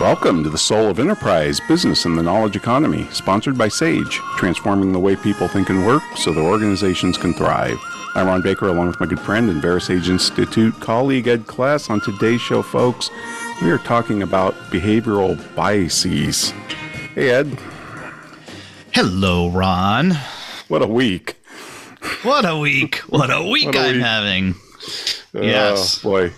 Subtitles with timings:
[0.00, 4.92] Welcome to the Soul of Enterprise Business and the Knowledge Economy, sponsored by SAGE, transforming
[4.92, 7.78] the way people think and work so their organizations can thrive.
[8.14, 11.90] I'm Ron Baker, along with my good friend and VeraSage Institute colleague Ed Kless.
[11.90, 13.10] On today's show, folks,
[13.60, 16.52] we are talking about behavioral biases.
[17.14, 17.58] Hey, Ed.
[18.92, 20.12] Hello, Ron.
[20.68, 21.36] What a week.
[22.22, 22.96] What a week.
[23.08, 24.02] What a week what a I'm week.
[24.02, 24.54] having.
[25.34, 26.02] Oh, yes.
[26.02, 26.32] Oh, boy.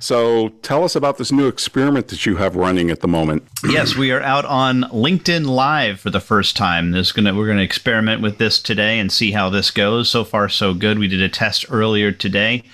[0.00, 3.46] So tell us about this new experiment that you have running at the moment.
[3.68, 6.90] yes, we are out on LinkedIn Live for the first time.
[6.90, 10.08] This gonna we're gonna experiment with this today and see how this goes.
[10.08, 10.98] So far, so good.
[10.98, 12.64] We did a test earlier today.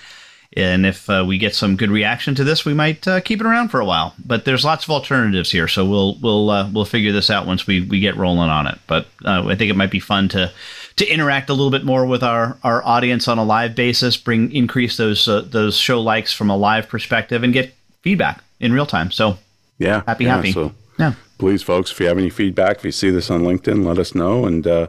[0.56, 3.46] And if uh, we get some good reaction to this, we might uh, keep it
[3.46, 4.14] around for a while.
[4.24, 7.66] But there's lots of alternatives here, so we'll we'll uh, we'll figure this out once
[7.66, 8.78] we, we get rolling on it.
[8.86, 10.52] But uh, I think it might be fun to
[10.96, 14.50] to interact a little bit more with our, our audience on a live basis, bring
[14.52, 18.86] increase those uh, those show likes from a live perspective, and get feedback in real
[18.86, 19.10] time.
[19.10, 19.38] So
[19.78, 20.52] yeah, happy, yeah, happy.
[20.52, 21.14] So yeah.
[21.38, 24.14] Please, folks, if you have any feedback, if you see this on LinkedIn, let us
[24.14, 24.88] know, and uh,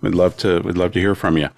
[0.00, 1.48] we'd love to we'd love to hear from you.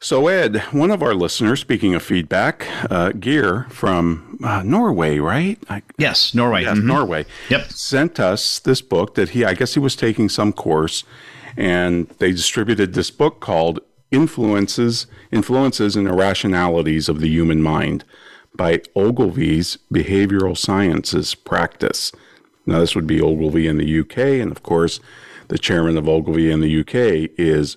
[0.00, 5.58] So, Ed, one of our listeners, speaking of feedback, uh, Gear from uh, Norway, right?
[5.70, 6.64] I, yes, Norway.
[6.64, 6.88] Yes, mm-hmm.
[6.88, 7.24] Norway.
[7.48, 7.70] Yep.
[7.70, 11.04] Sent us this book that he, I guess he was taking some course
[11.56, 18.04] and they distributed this book called Influences, Influences and Irrationalities of the Human Mind
[18.56, 22.12] by Ogilvy's Behavioral Sciences Practice.
[22.66, 25.00] Now, this would be Ogilvy in the UK, and of course,
[25.48, 27.76] the chairman of Ogilvy in the UK is,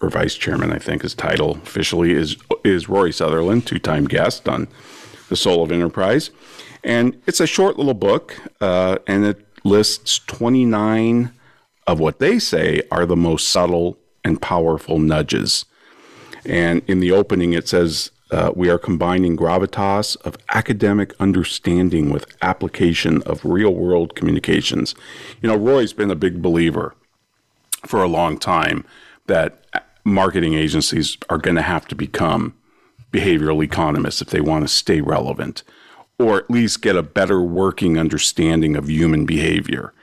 [0.00, 4.48] or vice chairman, I think his title officially is, is Rory Sutherland, two time guest
[4.48, 4.68] on
[5.28, 6.30] The Soul of Enterprise.
[6.84, 11.32] And it's a short little book, uh, and it lists 29
[11.88, 15.64] of what they say are the most subtle and powerful nudges.
[16.44, 22.36] And in the opening, it says, uh, We are combining gravitas of academic understanding with
[22.42, 24.94] application of real world communications.
[25.40, 26.94] You know, Rory's been a big believer
[27.86, 28.84] for a long time
[29.26, 29.64] that
[30.04, 32.54] marketing agencies are going to have to become
[33.12, 35.62] behavioral economists if they want to stay relevant
[36.18, 39.94] or at least get a better working understanding of human behavior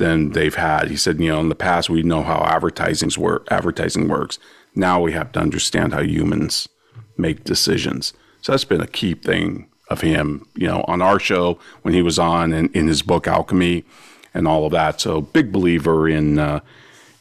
[0.00, 0.88] than they've had.
[0.88, 4.38] He said, you know, in the past we know how advertising's work, advertising works.
[4.74, 6.68] Now we have to understand how humans
[7.16, 8.12] make decisions.
[8.40, 12.02] So that's been a key thing of him, you know, on our show when he
[12.02, 13.84] was on and in his book Alchemy
[14.32, 15.00] and all of that.
[15.00, 16.60] So big believer in, uh,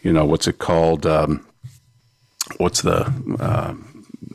[0.01, 1.05] you know, what's it called?
[1.05, 1.45] Um,
[2.57, 3.73] what's the uh,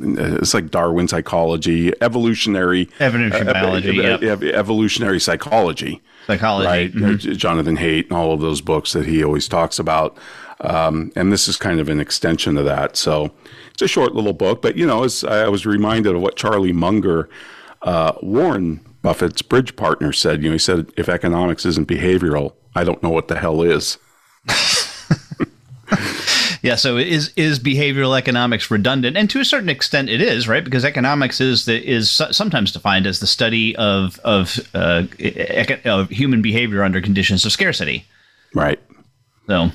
[0.04, 4.42] it's like Darwin psychology, evolutionary evolutionary uh, biology, yep.
[4.42, 6.92] evolutionary psychology psychology, right?
[6.92, 7.32] Mm-hmm.
[7.32, 10.16] Jonathan Haidt and all of those books that he always talks about.
[10.60, 12.96] Um, and this is kind of an extension of that.
[12.96, 13.30] So
[13.72, 16.72] it's a short little book, but you know, as I was reminded of what Charlie
[16.72, 17.28] Munger,
[17.82, 20.42] uh, Warren Buffett's bridge partner, said.
[20.42, 23.98] You know, he said, "If economics isn't behavioral, I don't know what the hell is."
[26.64, 26.76] Yeah.
[26.76, 29.18] So is is behavioral economics redundant?
[29.18, 33.06] And to a certain extent, it is right because economics is the, is sometimes defined
[33.06, 35.02] as the study of of, uh,
[35.84, 38.06] of human behavior under conditions of scarcity.
[38.54, 38.80] Right.
[39.46, 39.72] So.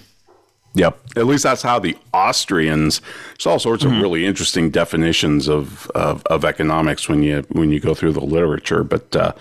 [0.74, 1.00] Yep.
[1.16, 3.02] At least that's how the Austrians.
[3.38, 3.98] There's all sorts mm-hmm.
[3.98, 8.22] of really interesting definitions of, of, of economics when you when you go through the
[8.22, 9.16] literature, but.
[9.16, 9.34] Uh,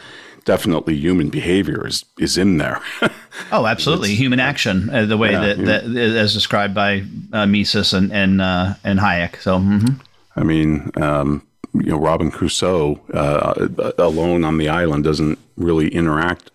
[0.49, 2.81] definitely human behavior is is in there.
[3.53, 5.85] oh, absolutely, it's, human action, uh, the way yeah, that, that
[6.17, 7.05] as described by
[7.35, 9.37] uh, Mises and and uh, and Hayek.
[9.43, 10.01] So, mm-hmm.
[10.37, 16.51] I mean, um, you know, Robin Crusoe uh, alone on the island doesn't really interact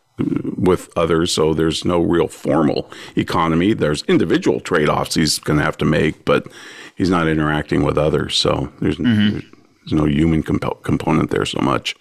[0.58, 3.74] with others, so there's no real formal economy.
[3.74, 6.48] There's individual trade offs he's going to have to make, but
[6.96, 9.40] he's not interacting with others, so there's, mm-hmm.
[9.80, 11.96] there's no human comp- component there so much.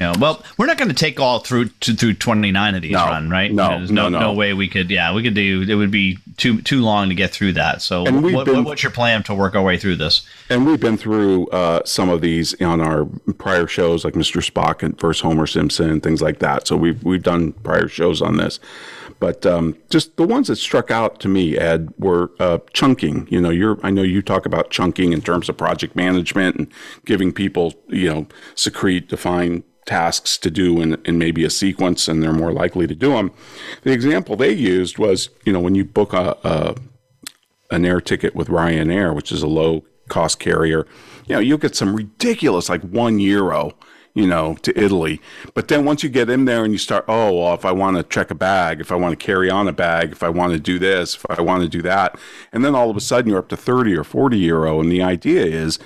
[0.00, 3.06] Know, well, we're not going to take all through to, through 29 of these no,
[3.06, 3.52] Ron, right?
[3.52, 4.90] No, There's no, no, no, way we could.
[4.90, 5.64] Yeah, we could do.
[5.68, 7.80] It would be too too long to get through that.
[7.80, 10.26] So, what, been, what's your plan to work our way through this?
[10.50, 13.04] And we've been through uh, some of these on our
[13.38, 14.44] prior shows, like Mr.
[14.44, 16.66] Spock and versus Homer Simpson and things like that.
[16.66, 18.58] So we've we've done prior shows on this.
[19.20, 23.28] But um, just the ones that struck out to me, Ed, were uh, chunking.
[23.30, 26.66] You know, you're I know you talk about chunking in terms of project management and
[27.06, 28.26] giving people, you know,
[28.56, 32.94] secrete, define tasks to do in, in maybe a sequence and they're more likely to
[32.94, 33.30] do them.
[33.82, 36.76] The example they used was, you know, when you book a, a
[37.70, 40.86] an air ticket with Ryanair, which is a low cost carrier,
[41.26, 43.72] you know, you'll get some ridiculous like one euro,
[44.14, 45.20] you know, to Italy.
[45.54, 47.96] But then once you get in there and you start, oh, well, if I want
[47.96, 50.52] to check a bag, if I want to carry on a bag, if I want
[50.52, 52.18] to do this, if I want to do that,
[52.52, 54.80] and then all of a sudden you're up to 30 or 40 euro.
[54.80, 55.78] And the idea is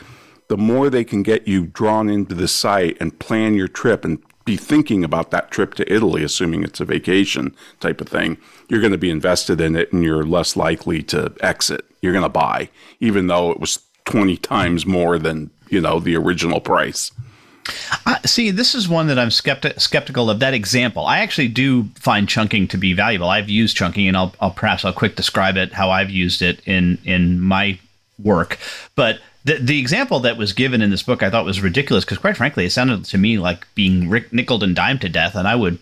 [0.49, 4.19] the more they can get you drawn into the site and plan your trip and
[4.45, 8.81] be thinking about that trip to Italy, assuming it's a vacation type of thing, you're
[8.81, 11.85] going to be invested in it and you're less likely to exit.
[12.01, 16.17] You're going to buy, even though it was 20 times more than, you know, the
[16.17, 17.13] original price.
[18.07, 21.05] Uh, see, this is one that I'm skepti- skeptical of that example.
[21.05, 23.29] I actually do find chunking to be valuable.
[23.29, 26.63] I've used chunking, and I'll, I'll perhaps I'll quick describe it how I've used it
[26.67, 27.79] in in my
[28.19, 28.59] work.
[28.95, 32.19] But the, the example that was given in this book I thought was ridiculous because,
[32.19, 35.47] quite frankly, it sounded to me like being rick, nickled and dimed to death, and
[35.47, 35.79] I would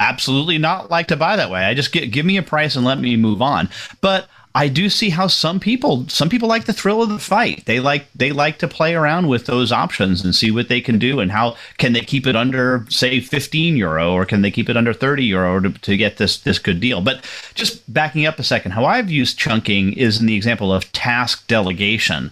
[0.00, 1.64] absolutely not like to buy that way.
[1.64, 3.68] I just get, give me a price and let me move on.
[4.00, 7.64] But I do see how some people some people like the thrill of the fight.
[7.66, 10.96] They like they like to play around with those options and see what they can
[10.96, 14.68] do and how can they keep it under say 15 euro or can they keep
[14.68, 17.00] it under 30 euro to, to get this this good deal.
[17.00, 17.24] But
[17.54, 21.48] just backing up a second, how I've used chunking is in the example of task
[21.48, 22.30] delegation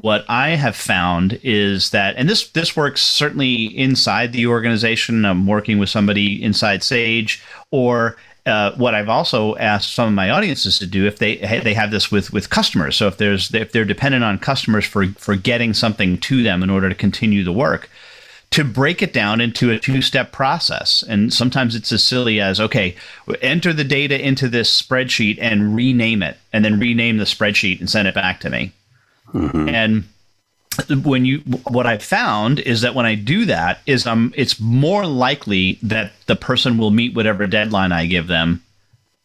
[0.00, 5.24] what I have found is that, and this this works certainly inside the organization.
[5.24, 8.16] I'm working with somebody inside Sage, or
[8.46, 11.90] uh, what I've also asked some of my audiences to do if they they have
[11.90, 12.96] this with with customers.
[12.96, 16.70] So if there's if they're dependent on customers for for getting something to them in
[16.70, 17.90] order to continue the work,
[18.52, 21.04] to break it down into a two step process.
[21.06, 22.96] And sometimes it's as silly as okay,
[23.42, 27.90] enter the data into this spreadsheet and rename it, and then rename the spreadsheet and
[27.90, 28.72] send it back to me.
[29.32, 29.68] Mm-hmm.
[29.68, 30.04] And
[31.04, 31.38] when you
[31.68, 36.12] what I've found is that when I do that is um it's more likely that
[36.26, 38.62] the person will meet whatever deadline I give them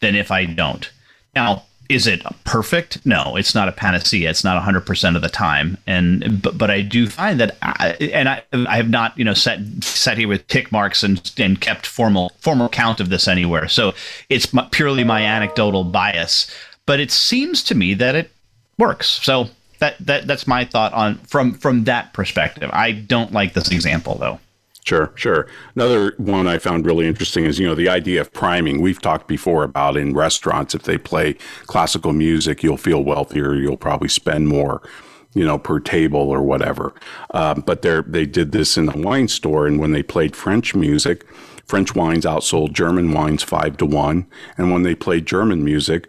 [0.00, 0.90] than if I don't.
[1.34, 3.04] Now, is it perfect?
[3.06, 4.28] No, it's not a panacea.
[4.28, 5.78] It's not 100% of the time.
[5.86, 9.34] And but, but I do find that I, and I I have not, you know,
[9.34, 13.68] set set here with tick marks and and kept formal formal count of this anywhere.
[13.68, 13.94] So
[14.28, 16.50] it's purely my anecdotal bias,
[16.86, 18.30] but it seems to me that it
[18.78, 19.06] works.
[19.06, 22.70] So that that that's my thought on from from that perspective.
[22.72, 24.40] I don't like this example though.
[24.86, 25.48] Sure, sure.
[25.74, 28.80] Another one I found really interesting is, you know, the idea of priming.
[28.80, 31.34] We've talked before about in restaurants, if they play
[31.66, 33.56] classical music, you'll feel wealthier.
[33.56, 34.88] You'll probably spend more,
[35.34, 36.94] you know, per table or whatever.
[37.32, 40.76] Um, but they they did this in a wine store, and when they played French
[40.76, 41.26] music,
[41.66, 44.26] French wines outsold German wines five to one,
[44.56, 46.08] and when they played German music,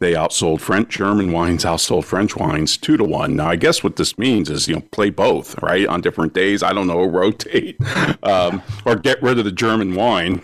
[0.00, 3.36] they outsold French German wines, outsold French wines two to one.
[3.36, 5.86] Now, I guess what this means is, you know, play both, right?
[5.86, 6.62] On different days.
[6.62, 7.76] I don't know, rotate
[8.22, 10.42] um, or get rid of the German wine.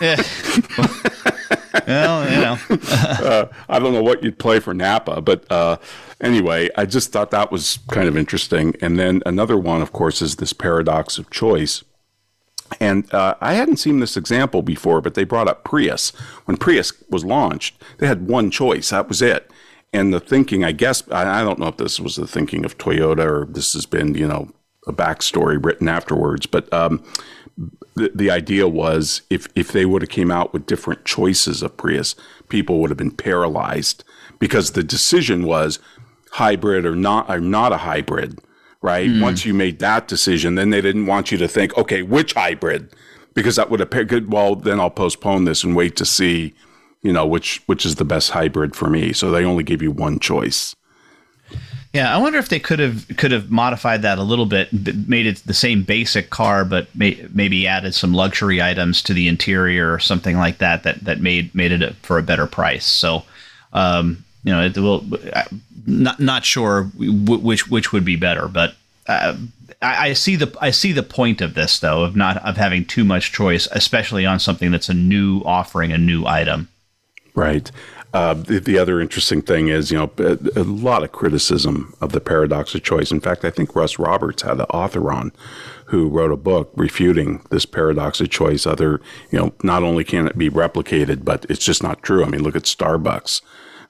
[0.00, 0.20] yeah.
[1.86, 2.58] well, you know.
[2.90, 5.76] uh, I don't know what you'd play for Napa, but uh,
[6.20, 8.74] anyway, I just thought that was kind of interesting.
[8.80, 11.84] And then another one, of course, is this paradox of choice
[12.80, 16.10] and uh, I hadn't seen this example before, but they brought up Prius.
[16.44, 18.90] When Prius was launched, they had one choice.
[18.90, 19.50] That was it.
[19.92, 22.78] And the thinking, I guess, I, I don't know if this was the thinking of
[22.78, 24.50] Toyota or this has been, you know,
[24.86, 26.46] a backstory written afterwards.
[26.46, 27.02] But um,
[27.94, 31.76] the, the idea was if, if they would have came out with different choices of
[31.76, 32.16] Prius,
[32.48, 34.04] people would have been paralyzed
[34.38, 35.78] because the decision was
[36.32, 38.40] hybrid or not, or not a hybrid
[38.84, 39.08] right?
[39.08, 39.22] Mm.
[39.22, 42.90] Once you made that decision, then they didn't want you to think, okay, which hybrid?
[43.32, 44.30] Because that would appear good.
[44.30, 46.52] well, then I'll postpone this and wait to see,
[47.02, 49.14] you know, which which is the best hybrid for me.
[49.14, 50.76] So they only give you one choice.
[51.94, 54.70] Yeah, I wonder if they could have could have modified that a little bit,
[55.08, 59.28] made it the same basic car, but may, maybe added some luxury items to the
[59.28, 62.84] interior or something like that that that made made it a, for a better price.
[62.84, 63.22] So,
[63.72, 65.04] um, you know, it will
[65.86, 68.74] not not sure which which would be better, but
[69.06, 69.36] uh,
[69.82, 72.84] I, I, see the I see the point of this though of not of having
[72.84, 76.68] too much choice, especially on something that's a new offering, a new item.
[77.34, 77.70] Right.
[78.12, 82.12] Uh, the, the, other interesting thing is, you know, a, a, lot of criticism of
[82.12, 83.10] the paradox of choice.
[83.10, 85.32] In fact, I think Russ Roberts had an author on
[85.86, 88.66] who wrote a book refuting this paradox of choice.
[88.66, 89.00] Other,
[89.32, 92.24] you know, not only can it be replicated, but it's just not true.
[92.24, 93.40] I mean, look at Starbucks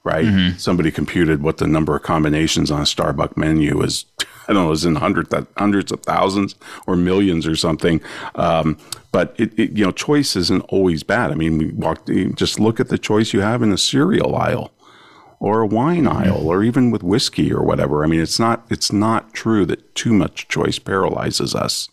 [0.04, 0.26] right?
[0.26, 0.58] Mm-hmm.
[0.58, 4.04] Somebody computed what the number of combinations on a Starbucks menu is.
[4.46, 6.54] I don't know, is in hundreds, hundreds of thousands
[6.87, 8.02] or millions or something.
[8.34, 8.76] Um,
[9.11, 11.30] but it, it, you know, choice isn't always bad.
[11.30, 14.70] I mean, we walk, just look at the choice you have in a cereal aisle
[15.40, 16.25] or a wine mm-hmm.
[16.25, 18.04] aisle or even with whiskey or whatever.
[18.04, 21.88] I mean, it's not, it's not true that too much choice paralyzes us.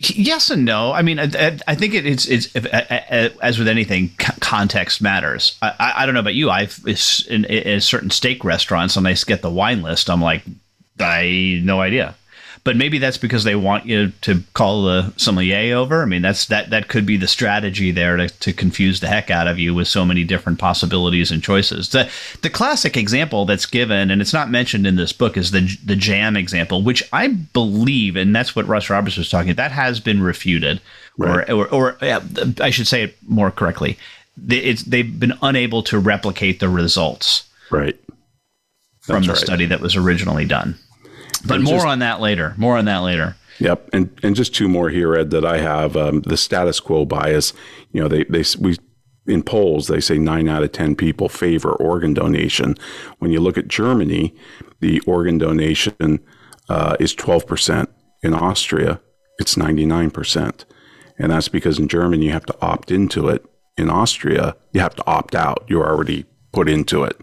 [0.00, 0.92] Yes and no.
[0.92, 5.56] I mean, I, I think it, it's it's as with anything, context matters.
[5.60, 6.50] I, I don't know about you.
[6.50, 6.78] I've
[7.28, 10.08] in, in certain steak restaurants, when I get the wine list.
[10.08, 10.42] I'm like,
[11.00, 12.14] I no idea
[12.64, 16.02] but maybe that's because they want you to call the sommelier over.
[16.02, 19.30] I mean, that's that that could be the strategy there to, to confuse the heck
[19.30, 21.90] out of you with so many different possibilities and choices.
[21.90, 22.10] The
[22.42, 25.96] the classic example that's given, and it's not mentioned in this book, is the the
[25.96, 29.50] jam example, which I believe, and that's what Russ Roberts was talking.
[29.50, 30.80] About, that has been refuted,
[31.16, 31.48] right.
[31.48, 32.20] or or, or yeah,
[32.60, 33.98] I should say it more correctly.
[34.48, 37.48] It's, they've been unable to replicate the results.
[37.70, 37.98] Right.
[39.00, 39.38] From the right.
[39.38, 40.78] study that was originally done.
[41.46, 42.54] But more just, on that later.
[42.56, 43.36] More on that later.
[43.60, 45.96] Yep, and and just two more here, Ed, that I have.
[45.96, 47.52] Um, the status quo bias.
[47.92, 48.76] You know, they they we
[49.26, 52.74] in polls they say nine out of ten people favor organ donation.
[53.18, 54.34] When you look at Germany,
[54.80, 56.20] the organ donation
[56.68, 57.90] uh, is twelve percent.
[58.22, 59.00] In Austria,
[59.38, 60.64] it's ninety nine percent,
[61.18, 63.44] and that's because in Germany you have to opt into it.
[63.76, 65.64] In Austria, you have to opt out.
[65.68, 67.16] You're already put into it.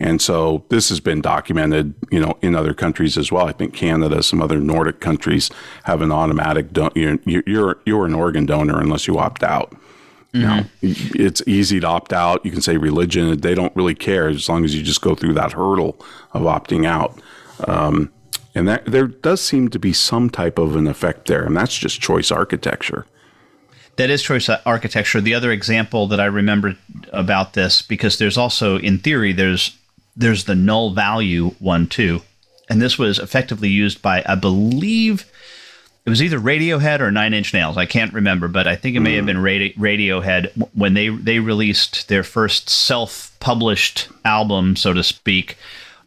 [0.00, 3.46] And so this has been documented, you know, in other countries as well.
[3.46, 5.50] I think Canada, some other Nordic countries
[5.84, 6.72] have an automatic.
[6.72, 9.72] Don- you're, you're you're an organ donor unless you opt out.
[10.32, 10.40] Mm-hmm.
[10.42, 12.44] Now, it's easy to opt out.
[12.44, 15.34] You can say religion; they don't really care as long as you just go through
[15.34, 15.98] that hurdle
[16.32, 17.20] of opting out.
[17.66, 18.12] Um,
[18.54, 21.76] and that there does seem to be some type of an effect there, and that's
[21.76, 23.06] just choice architecture
[23.98, 25.20] that is choice architecture.
[25.20, 26.76] The other example that I remember
[27.12, 29.76] about this, because there's also, in theory, there's
[30.18, 32.20] there's the null value one too.
[32.68, 35.24] And this was effectively used by, I believe,
[36.04, 37.76] it was either Radiohead or Nine Inch Nails.
[37.76, 39.26] I can't remember, but I think it may have hmm.
[39.26, 45.56] been Radi- Radiohead when they they released their first self-published album, so to speak.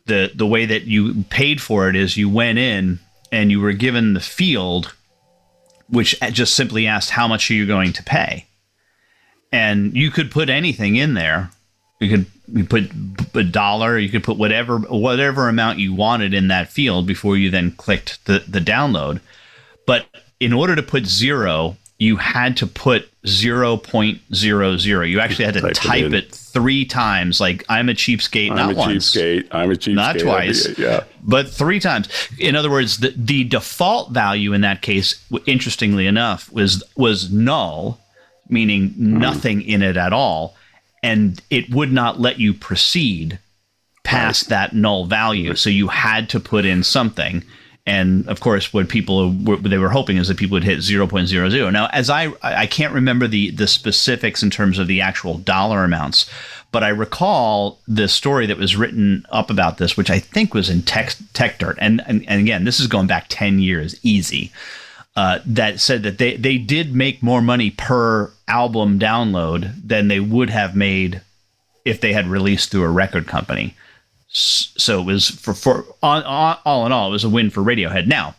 [0.07, 2.99] The the way that you paid for it is you went in
[3.31, 4.93] and you were given the field,
[5.87, 8.47] which just simply asked how much are you going to pay,
[9.51, 11.51] and you could put anything in there.
[12.01, 12.91] You could you put
[13.33, 17.49] a dollar you could put whatever whatever amount you wanted in that field before you
[17.49, 19.21] then clicked the, the download.
[19.85, 20.07] But
[20.39, 25.73] in order to put zero you had to put 0.00 you actually had to type,
[25.73, 29.15] type it, it, three times like i'm a cheapskate I'm not a once.
[29.15, 31.03] cheapskate i'm a cheapskate not twice yeah.
[31.21, 32.09] but three times.
[32.39, 37.99] In other words the, the default value in that case interestingly enough was was null
[38.49, 38.95] meaning mm.
[38.97, 40.55] nothing in it at all
[41.03, 43.39] and it would not let you proceed
[44.03, 44.49] past right.
[44.49, 45.55] that null value.
[45.55, 47.43] So you had to put in something.
[47.85, 51.73] And of course, what people what they were hoping is that people would hit 0.00.
[51.73, 55.83] Now, as I I can't remember the the specifics in terms of the actual dollar
[55.83, 56.29] amounts,
[56.71, 60.69] but I recall the story that was written up about this, which I think was
[60.69, 61.77] in Tech, Tech Dirt.
[61.81, 64.51] And, and and again, this is going back 10 years, easy.
[65.13, 70.21] Uh, that said that they they did make more money per album download than they
[70.21, 71.21] would have made
[71.83, 73.75] if they had released through a record company.
[74.29, 77.61] So it was for for on, on, all in all, it was a win for
[77.61, 78.07] Radiohead.
[78.07, 78.35] Now,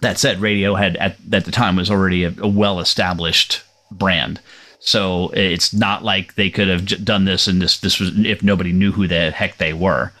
[0.00, 4.40] that said, Radiohead at at the time was already a, a well established brand.
[4.80, 8.72] So it's not like they could have done this and this this was if nobody
[8.72, 10.12] knew who the heck they were.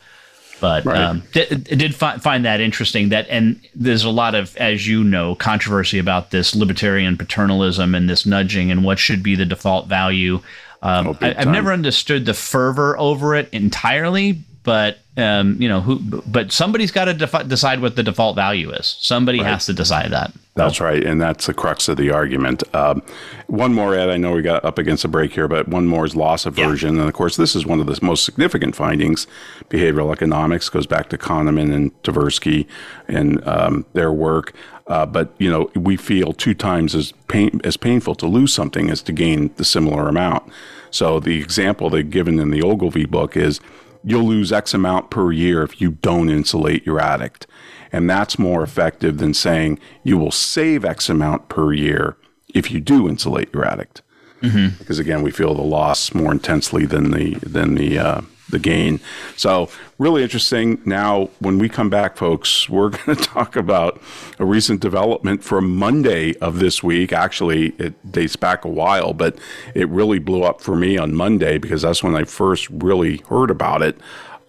[0.62, 0.96] But right.
[0.96, 3.08] um, did, did fi- find that interesting.
[3.08, 8.08] That and there's a lot of, as you know, controversy about this libertarian paternalism and
[8.08, 10.40] this nudging and what should be the default value.
[10.80, 15.80] Um, oh, I, have never understood the fervor over it entirely, but um, you know
[15.80, 19.48] who but somebody's got to defi- decide what the default value is somebody right.
[19.48, 22.62] has to decide that that's right and that's the crux of the argument.
[22.74, 23.02] Um,
[23.46, 26.04] one more ed i know we got up against a break here but one more
[26.04, 27.00] is loss aversion yeah.
[27.00, 29.26] and of course this is one of the most significant findings.
[29.70, 32.66] Behavioral economics goes back to kahneman and tversky
[33.08, 34.54] and um, their work.
[34.88, 38.90] Uh, but you know we feel two times as pain as painful to lose something
[38.90, 40.42] as to gain the similar amount.
[40.90, 43.60] So the example they've given in the ogilvy book is
[44.04, 47.46] you'll lose X amount per year if you don't insulate your addict.
[47.92, 52.16] And that's more effective than saying you will save X amount per year
[52.54, 54.02] if you do insulate your addict.
[54.40, 54.78] Mm-hmm.
[54.78, 58.20] Because again, we feel the loss more intensely than the than the uh,
[58.52, 59.00] the gain.
[59.36, 59.68] So,
[59.98, 60.80] really interesting.
[60.84, 64.00] Now, when we come back, folks, we're going to talk about
[64.38, 67.12] a recent development from Monday of this week.
[67.12, 69.36] Actually, it dates back a while, but
[69.74, 73.50] it really blew up for me on Monday because that's when I first really heard
[73.50, 73.98] about it.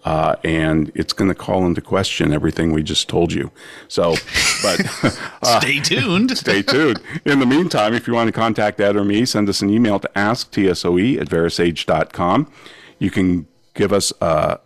[0.04, 3.50] Uh, and it's going to call into question everything we just told you.
[3.88, 4.14] So,
[4.62, 4.80] but
[5.42, 6.30] uh, stay tuned.
[6.36, 7.00] stay tuned.
[7.24, 9.98] In the meantime, if you want to contact Ed or me, send us an email
[9.98, 12.52] to asktsoe at verasage.com.
[12.98, 14.58] You can give us a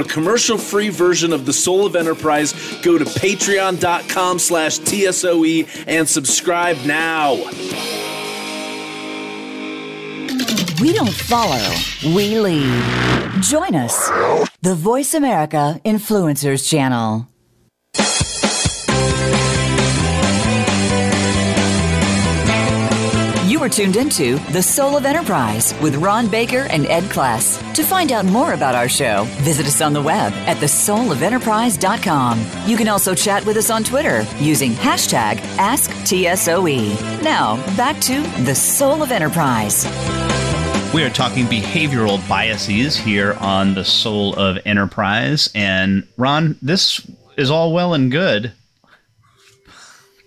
[0.00, 6.76] a commercial-free version of The Soul of Enterprise, go to patreon.com slash TSOE and subscribe
[6.84, 7.34] now.
[10.80, 11.74] We don't follow,
[12.14, 13.42] we lead.
[13.42, 14.08] Join us,
[14.62, 17.28] the Voice America Influencers Channel.
[23.62, 27.62] You are tuned into The Soul of Enterprise with Ron Baker and Ed Kless.
[27.74, 32.44] To find out more about our show, visit us on the web at thesoulofenterprise.com.
[32.66, 37.22] You can also chat with us on Twitter using hashtag AskTSOE.
[37.22, 39.84] Now, back to The Soul of Enterprise.
[40.92, 45.48] We are talking behavioral biases here on the Soul of Enterprise.
[45.54, 48.50] And Ron, this is all well and good.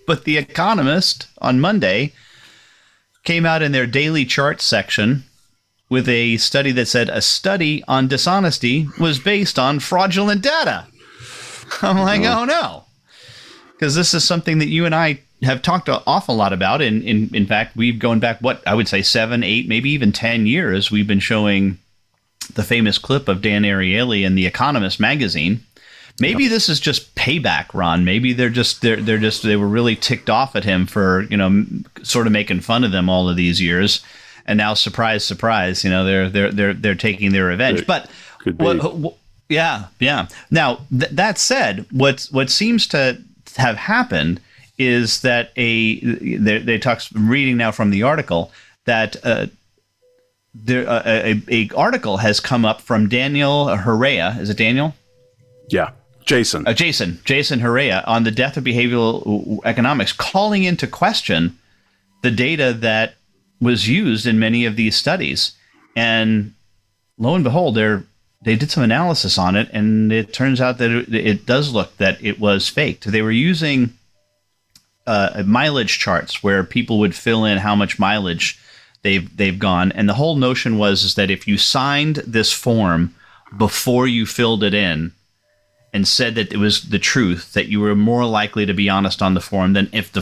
[0.06, 2.14] But The Economist on Monday
[3.26, 5.24] came out in their daily chart section
[5.88, 10.86] with a study that said a study on dishonesty was based on fraudulent data.
[11.82, 12.40] I'm like, uh-huh.
[12.40, 12.84] oh no.
[13.72, 16.80] Because this is something that you and I have talked an awful lot about.
[16.80, 20.12] And in, in fact, we've gone back, what I would say, seven, eight, maybe even
[20.12, 20.90] 10 years.
[20.90, 21.78] We've been showing
[22.54, 25.65] the famous clip of Dan Ariely in The Economist magazine.
[26.18, 26.50] Maybe yep.
[26.50, 28.04] this is just payback, Ron.
[28.04, 31.36] Maybe they're just they're they're just they were really ticked off at him for you
[31.36, 31.64] know
[32.02, 34.02] sort of making fun of them all of these years,
[34.46, 37.78] and now surprise, surprise, you know they're they're they're they're taking their revenge.
[37.78, 38.08] Could, but
[38.56, 39.14] what, what,
[39.48, 40.28] yeah, yeah.
[40.50, 43.22] Now th- that said, what what seems to
[43.56, 44.40] have happened
[44.78, 48.52] is that a they, they talk reading now from the article
[48.86, 49.46] that uh,
[50.54, 54.38] there uh, a, a article has come up from Daniel Hreha.
[54.38, 54.94] Is it Daniel?
[55.68, 55.90] Yeah.
[56.26, 56.66] Jason.
[56.66, 57.20] Uh, Jason.
[57.24, 61.56] Jason Hreha on the death of behavioral economics, calling into question
[62.22, 63.14] the data that
[63.60, 65.52] was used in many of these studies.
[65.94, 66.52] And
[67.16, 68.00] lo and behold, they
[68.42, 71.96] they did some analysis on it, and it turns out that it, it does look
[71.96, 73.10] that it was faked.
[73.10, 73.94] They were using
[75.06, 78.58] uh, mileage charts where people would fill in how much mileage
[79.02, 83.14] they've they've gone, and the whole notion was is that if you signed this form
[83.56, 85.12] before you filled it in,
[85.96, 89.22] and said that it was the truth that you were more likely to be honest
[89.22, 90.20] on the form than if the,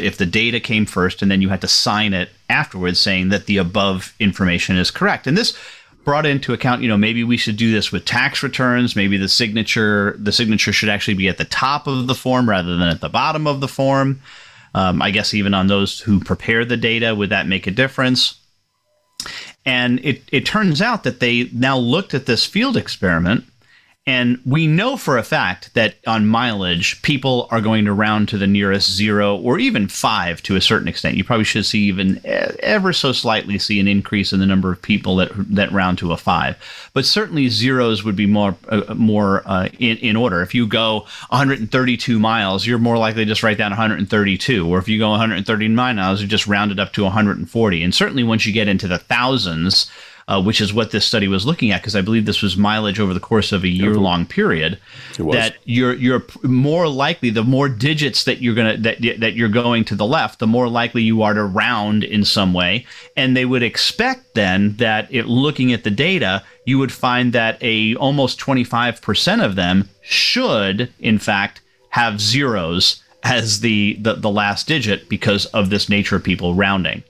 [0.00, 3.46] if the data came first and then you had to sign it afterwards saying that
[3.46, 5.26] the above information is correct.
[5.26, 5.58] And this
[6.04, 8.94] brought into account you know maybe we should do this with tax returns.
[8.94, 12.76] Maybe the signature the signature should actually be at the top of the form rather
[12.76, 14.20] than at the bottom of the form.
[14.76, 18.38] Um, i guess even on those who prepare the data would that make a difference?
[19.64, 23.44] And it, it turns out that they now looked at this field experiment
[24.08, 28.38] and we know for a fact that on mileage, people are going to round to
[28.38, 31.16] the nearest zero or even five to a certain extent.
[31.16, 34.80] You probably should see even ever so slightly see an increase in the number of
[34.80, 36.56] people that that round to a five.
[36.92, 40.40] But certainly zeros would be more uh, more uh, in, in order.
[40.40, 44.68] If you go 132 miles, you're more likely to just write down 132.
[44.68, 47.82] Or if you go 139 miles, you just round it up to 140.
[47.82, 49.90] And certainly once you get into the thousands,
[50.28, 52.98] uh, which is what this study was looking at, because I believe this was mileage
[52.98, 54.78] over the course of a year long period,
[55.34, 59.84] that you're you're more likely the more digits that you're gonna that that you're going
[59.86, 62.84] to the left, the more likely you are to round in some way,
[63.16, 67.62] and they would expect then that it looking at the data, you would find that
[67.62, 71.60] a almost 25% of them should in fact
[71.90, 77.02] have zeros as the, the, the last digit because of this nature of people rounding.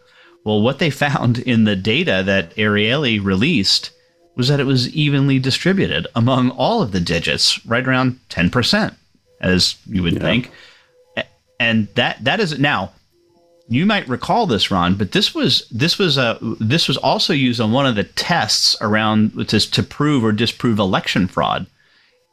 [0.46, 3.90] Well, what they found in the data that Ariely released
[4.36, 8.94] was that it was evenly distributed among all of the digits, right around 10%,
[9.40, 10.20] as you would yeah.
[10.20, 10.52] think.
[11.58, 12.92] And that that is now
[13.68, 17.60] you might recall this, Ron, but this was this was a this was also used
[17.60, 21.66] on one of the tests around to, to prove or disprove election fraud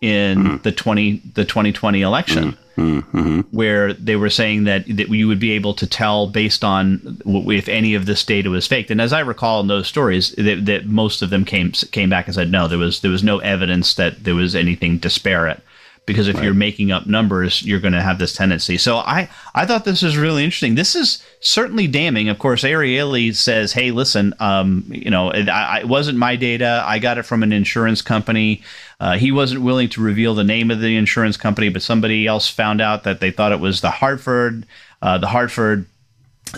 [0.03, 0.57] in mm-hmm.
[0.63, 2.51] the twenty the twenty twenty election.
[2.51, 3.17] Mm-hmm.
[3.17, 3.39] Mm-hmm.
[3.55, 7.69] Where they were saying that that you would be able to tell based on if
[7.69, 10.87] any of this data was faked, and as I recall in those stories, that, that
[10.87, 13.93] most of them came came back and said no, there was there was no evidence
[13.93, 15.61] that there was anything disparate
[16.05, 16.43] because if right.
[16.43, 18.77] you're making up numbers, you're going to have this tendency.
[18.77, 20.75] So I, I thought this was really interesting.
[20.75, 22.27] This is certainly damning.
[22.27, 26.83] Of course, Ariely says, "Hey, listen, um, you know, it, I, it, wasn't my data.
[26.85, 28.63] I got it from an insurance company.
[28.99, 32.49] Uh, he wasn't willing to reveal the name of the insurance company, but somebody else
[32.49, 34.65] found out that they thought it was the Hartford.
[35.01, 35.85] Uh, the Hartford."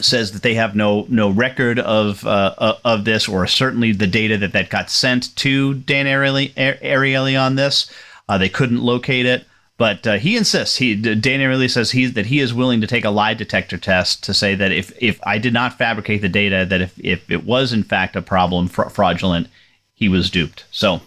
[0.02, 4.08] says that they have no no record of uh, uh of this, or certainly the
[4.08, 7.90] data that that got sent to Dan Ariely, Ariely on this.
[8.28, 9.46] Uh, they couldn't locate it,
[9.78, 10.78] but uh, he insists.
[10.78, 14.24] He Dan Ariely says he that he is willing to take a lie detector test
[14.24, 17.44] to say that if if I did not fabricate the data, that if if it
[17.46, 19.48] was in fact a problem fra- fraudulent,
[19.94, 20.66] he was duped.
[20.72, 21.02] So.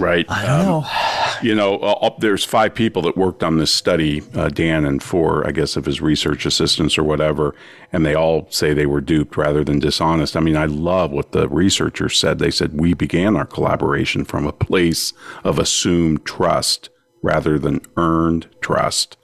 [0.00, 0.26] Right.
[0.28, 0.86] I don't um, know.
[1.42, 5.46] You know, uh, there's five people that worked on this study, uh, Dan and four,
[5.46, 7.54] I guess, of his research assistants or whatever,
[7.92, 10.36] and they all say they were duped rather than dishonest.
[10.36, 12.38] I mean, I love what the researchers said.
[12.38, 15.12] They said, We began our collaboration from a place
[15.44, 16.90] of assumed trust
[17.22, 19.16] rather than earned trust.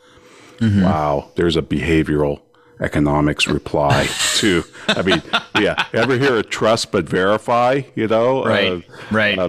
[0.59, 0.83] Mm-hmm.
[0.83, 1.31] Wow.
[1.37, 2.41] There's a behavioral
[2.81, 5.23] economics reply to, I mean,
[5.59, 8.45] yeah, ever hear a trust but verify, you know?
[8.45, 8.73] Right.
[8.73, 9.39] Uh, right.
[9.39, 9.49] Uh,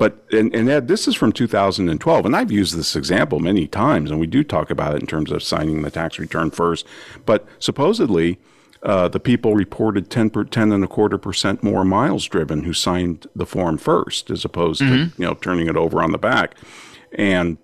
[0.00, 4.10] but and, and Ed, this is from 2012, and I've used this example many times,
[4.10, 6.86] and we do talk about it in terms of signing the tax return first.
[7.26, 8.38] But supposedly,
[8.82, 12.72] uh, the people reported 10, per, 10 and a quarter percent more miles driven who
[12.72, 15.10] signed the form first, as opposed mm-hmm.
[15.10, 16.54] to you know turning it over on the back.
[17.12, 17.58] And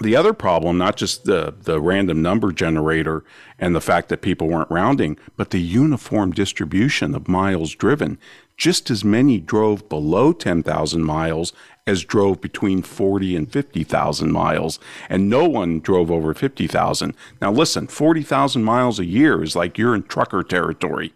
[0.00, 3.24] the other problem, not just the, the random number generator
[3.58, 8.18] and the fact that people weren't rounding, but the uniform distribution of miles driven
[8.56, 11.52] just as many drove below 10,000 miles
[11.86, 17.14] as drove between 40 and 50,000 miles, and no one drove over 50,000.
[17.40, 21.14] Now, listen, 40,000 miles a year is like you're in trucker territory.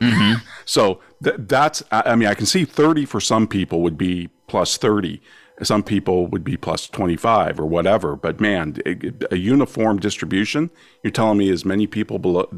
[0.00, 0.44] Mm-hmm.
[0.66, 4.76] So th- that's, I mean, I can see 30 for some people would be plus
[4.76, 5.20] 30.
[5.64, 8.14] Some people would be plus 25 or whatever.
[8.14, 8.96] But man, a,
[9.32, 10.70] a uniform distribution,
[11.02, 12.48] you're telling me as many people below,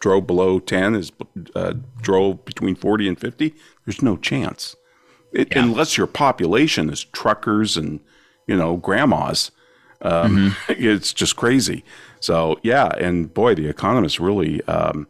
[0.00, 1.12] drove below 10 is
[1.54, 4.76] uh, drove between 40 and 50, there's no chance.
[5.32, 5.62] It, yeah.
[5.62, 8.00] Unless your population is truckers and,
[8.46, 9.52] you know, grandmas.
[10.02, 10.72] Um, mm-hmm.
[10.82, 11.84] It's just crazy.
[12.18, 12.88] So, yeah.
[12.98, 15.06] And boy, the Economist really, um,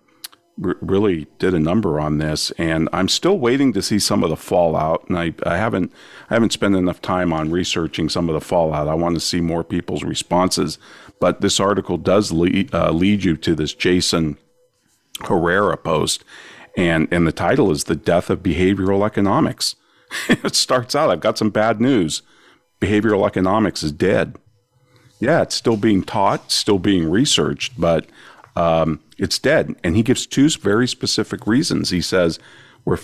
[0.62, 2.50] r- really did a number on this.
[2.52, 5.08] And I'm still waiting to see some of the fallout.
[5.08, 5.92] And I, I haven't,
[6.28, 8.88] I haven't spent enough time on researching some of the fallout.
[8.88, 10.78] I want to see more people's responses.
[11.18, 14.36] But this article does lead, uh, lead you to this Jason
[15.20, 16.24] Hreha post,
[16.76, 19.76] and and the title is "The Death of Behavioral Economics."
[20.28, 22.22] it starts out, "I've got some bad news.
[22.80, 24.36] Behavioral economics is dead."
[25.18, 28.06] Yeah, it's still being taught, still being researched, but
[28.56, 29.76] um, it's dead.
[29.84, 31.90] And he gives two very specific reasons.
[31.90, 32.38] He says,
[32.84, 32.98] "Where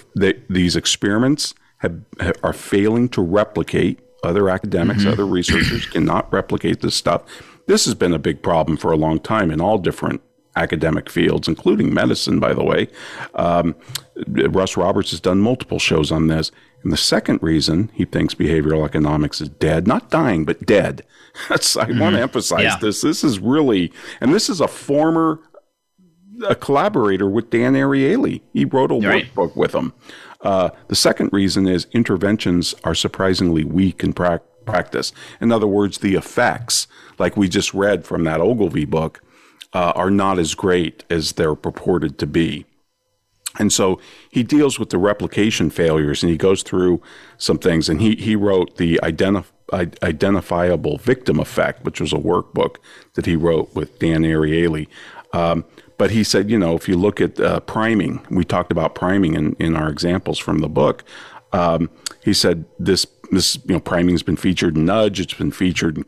[0.48, 2.00] these experiments have,
[2.42, 5.12] are failing to replicate." Other academics, mm-hmm.
[5.12, 7.22] other researchers cannot replicate this stuff.
[7.66, 10.20] This has been a big problem for a long time in all different
[10.56, 12.88] academic fields, including medicine, by the way.
[13.34, 13.74] Um,
[14.26, 16.50] Russ Roberts has done multiple shows on this.
[16.82, 21.04] And the second reason he thinks behavioral economics is dead, not dying, but dead.
[21.48, 22.00] That's, I mm-hmm.
[22.00, 22.78] want to emphasize yeah.
[22.78, 23.00] this.
[23.02, 25.40] This is really, and this is a former
[26.46, 28.42] a collaborator with Dan Ariely.
[28.52, 29.26] He wrote a right.
[29.34, 29.92] workbook with him.
[30.42, 35.12] Uh, the second reason is interventions are surprisingly weak in pra- practice.
[35.40, 36.86] In other words, the effects,
[37.18, 39.22] like we just read from that Ogilvy book,
[39.76, 42.64] uh, are not as great as they're purported to be.
[43.58, 47.02] And so he deals with the replication failures and he goes through
[47.36, 47.90] some things.
[47.90, 52.76] And he, he wrote the identif- Identifiable Victim Effect, which was a workbook
[53.14, 54.88] that he wrote with Dan Ariely.
[55.34, 55.66] Um,
[55.98, 59.34] but he said, you know, if you look at uh, priming, we talked about priming
[59.34, 61.04] in, in our examples from the book.
[61.52, 61.90] Um,
[62.22, 65.20] he said this this you know priming has been featured in Nudge.
[65.20, 66.04] It's been featured in,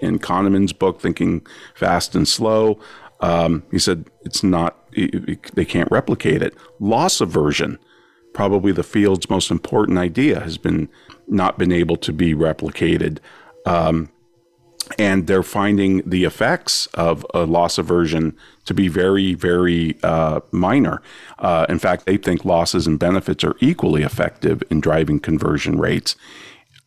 [0.00, 2.78] in Kahneman's book, Thinking Fast and Slow.
[3.20, 6.54] Um, he said it's not it, it, they can't replicate it.
[6.80, 7.78] Loss aversion,
[8.32, 10.88] probably the field's most important idea, has been
[11.26, 13.18] not been able to be replicated.
[13.66, 14.10] Um,
[14.98, 21.00] and they're finding the effects of a loss aversion to be very, very uh, minor.
[21.38, 26.16] Uh, in fact, they think losses and benefits are equally effective in driving conversion rates.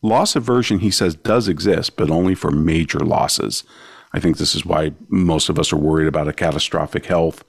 [0.02, 3.64] Loss aversion, he says, does exist, but only for major losses.
[4.12, 7.44] I think this is why most of us are worried about a catastrophic health,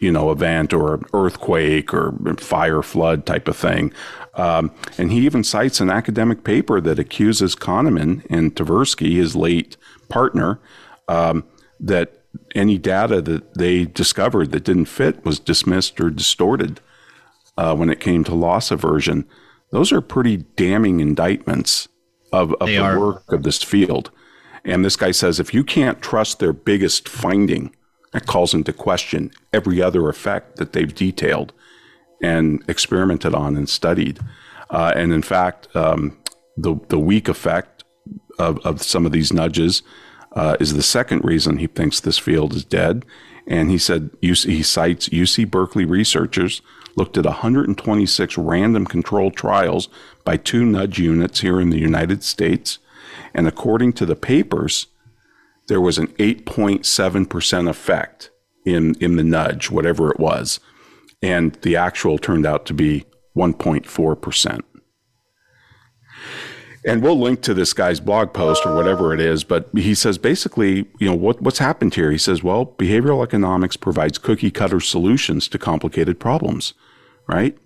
[0.00, 3.92] you know, event or earthquake or fire flood type of thing.
[4.34, 9.76] Um, and he even cites an academic paper that accuses Kahneman and Tversky, his late
[10.08, 10.58] partner,
[11.08, 11.44] um,
[11.78, 16.80] that any data that they discovered that didn't fit was dismissed or distorted
[17.56, 19.24] uh, when it came to loss aversion.
[19.74, 21.88] Those are pretty damning indictments
[22.32, 22.96] of, of the are.
[22.96, 24.12] work of this field.
[24.64, 27.74] And this guy says if you can't trust their biggest finding,
[28.12, 31.52] that calls into question every other effect that they've detailed
[32.22, 34.20] and experimented on and studied.
[34.70, 36.16] Uh, and in fact, um,
[36.56, 37.82] the, the weak effect
[38.38, 39.82] of, of some of these nudges
[40.36, 43.04] uh, is the second reason he thinks this field is dead.
[43.46, 46.62] And he said UC, he cites UC Berkeley researchers
[46.96, 49.88] looked at 126 random controlled trials
[50.24, 52.78] by two nudge units here in the United States.
[53.34, 54.86] And according to the papers,
[55.66, 58.30] there was an 8.7% effect
[58.64, 60.60] in, in the nudge, whatever it was.
[61.22, 63.04] And the actual turned out to be
[63.36, 64.62] 1.4%
[66.86, 69.42] and we'll link to this guy's blog post or whatever it is.
[69.42, 72.10] But he says basically, you know, what, what's happened here?
[72.10, 76.74] He says, well, behavioral economics provides cookie cutter solutions to complicated problems,
[77.26, 77.56] right?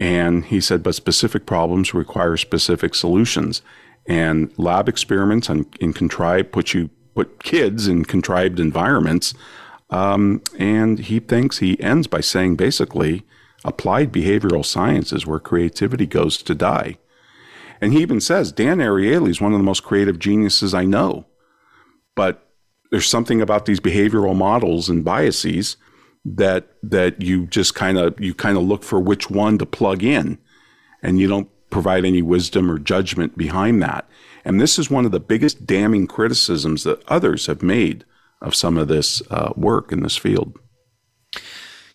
[0.00, 3.62] And he said, but specific problems require specific solutions.
[4.06, 9.34] And lab experiments in, in contrived put you put kids in contrived environments.
[9.90, 13.24] Um, and he thinks he ends by saying basically,
[13.64, 16.96] applied behavioral science is where creativity goes to die.
[17.82, 21.26] And he even says Dan Ariely is one of the most creative geniuses I know.
[22.14, 22.48] But
[22.92, 25.76] there's something about these behavioral models and biases
[26.24, 30.04] that that you just kind of you kind of look for which one to plug
[30.04, 30.38] in
[31.02, 34.08] and you don't provide any wisdom or judgment behind that.
[34.44, 38.04] And this is one of the biggest damning criticisms that others have made
[38.40, 40.56] of some of this uh, work in this field.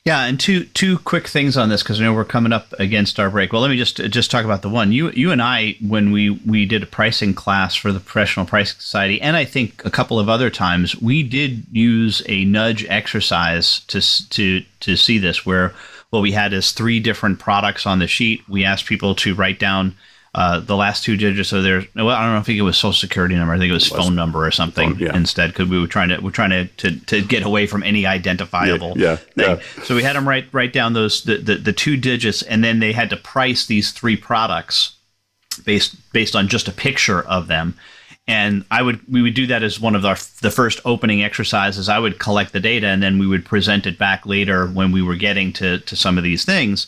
[0.07, 3.19] Yeah, and two two quick things on this because I know we're coming up against
[3.19, 3.51] our break.
[3.51, 6.29] Well, let me just just talk about the one you you and I when we
[6.29, 10.17] we did a pricing class for the Professional Pricing Society, and I think a couple
[10.17, 15.73] of other times we did use a nudge exercise to to to see this where
[16.09, 18.47] what we had is three different products on the sheet.
[18.47, 19.93] We asked people to write down
[20.38, 22.38] uh, the last two digits of their well, I don't know.
[22.38, 23.56] I think it was social security number.
[23.56, 25.17] I think it was, it was phone number or something phone, yeah.
[25.17, 28.06] instead because we were trying to we're trying to, to to get away from any
[28.06, 29.86] identifiable yeah, yeah, thing.
[29.86, 32.78] So we had them write write down those the, the the two digits, and then
[32.78, 34.97] they had to price these three products
[35.65, 37.76] based based on just a picture of them.
[38.28, 41.89] And I would we would do that as one of our the first opening exercises.
[41.89, 45.02] I would collect the data, and then we would present it back later when we
[45.02, 46.86] were getting to to some of these things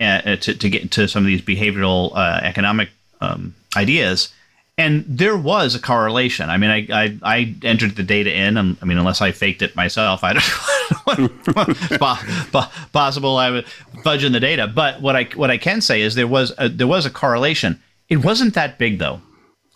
[0.00, 4.32] uh, to, to get to some of these behavioral uh, economic um, ideas.
[4.78, 6.48] And there was a correlation.
[6.48, 8.56] I mean, I, I, I entered the data in.
[8.56, 11.46] Um, I mean, unless I faked it myself, I don't
[11.98, 12.00] know
[12.92, 13.64] possible I was
[13.96, 14.66] fudging the data.
[14.66, 17.78] But what I what I can say is there was a, there was a correlation.
[18.08, 19.20] It wasn't that big though.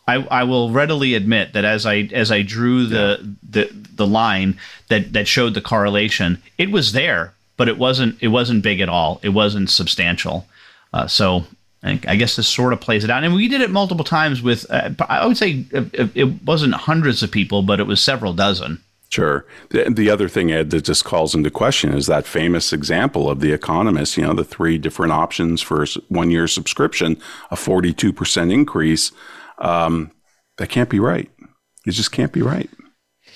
[0.06, 3.28] I, I will readily admit that as I as I drew the yeah.
[3.42, 4.58] the the line
[4.88, 8.88] that that showed the correlation, it was there, but it wasn't it wasn't big at
[8.88, 9.20] all.
[9.22, 10.46] It wasn't substantial.
[10.92, 11.44] Uh, so
[11.82, 14.64] I guess this sort of plays it out, and we did it multiple times with.
[14.70, 18.82] Uh, I would say it wasn't hundreds of people, but it was several dozen.
[19.10, 19.44] Sure.
[19.68, 23.40] The, the other thing, Ed, that just calls into question is that famous example of
[23.40, 24.16] the economist.
[24.16, 27.18] You know, the three different options for one year subscription,
[27.50, 29.12] a forty two percent increase.
[29.58, 30.10] Um,
[30.56, 31.30] that can't be right.
[31.86, 32.70] It just can't be right.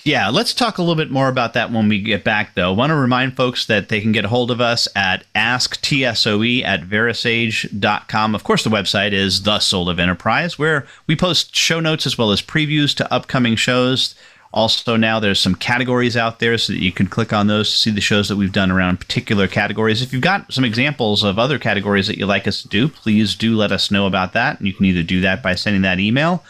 [0.09, 2.73] Yeah, let's talk a little bit more about that when we get back, though.
[2.73, 6.63] I want to remind folks that they can get a hold of us at asktsoe
[6.63, 8.33] at verasage.com.
[8.33, 12.17] Of course, the website is The Soul of Enterprise, where we post show notes as
[12.17, 14.15] well as previews to upcoming shows.
[14.51, 17.77] Also, now there's some categories out there so that you can click on those to
[17.77, 20.01] see the shows that we've done around particular categories.
[20.01, 23.35] If you've got some examples of other categories that you'd like us to do, please
[23.35, 24.57] do let us know about that.
[24.57, 26.43] And you can either do that by sending that email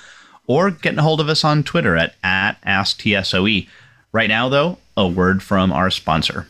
[0.49, 3.69] or getting a hold of us on Twitter at, at AskTSOE.
[4.11, 6.47] Right now, though, a word from our sponsor.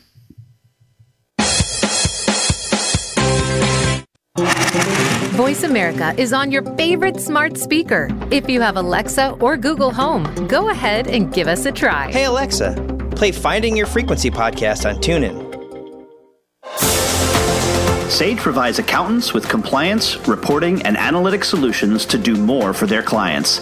[5.36, 8.10] Voice America is on your favorite smart speaker.
[8.32, 12.12] If you have Alexa or Google Home, go ahead and give us a try.
[12.12, 12.76] Hey, Alexa,
[13.16, 15.50] play Finding Your Frequency podcast on TuneIn.
[18.10, 23.62] Sage provides accountants with compliance, reporting, and analytic solutions to do more for their clients.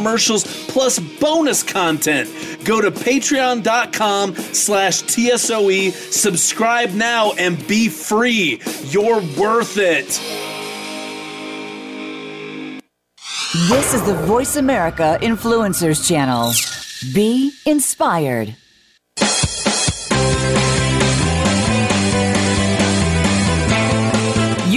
[0.67, 2.29] plus bonus content.
[2.63, 8.61] Go to patreon.com slash TSOE, subscribe now, and be free.
[8.85, 10.19] You're worth it.
[13.67, 16.53] This is the Voice America Influencers Channel.
[17.13, 18.55] Be inspired.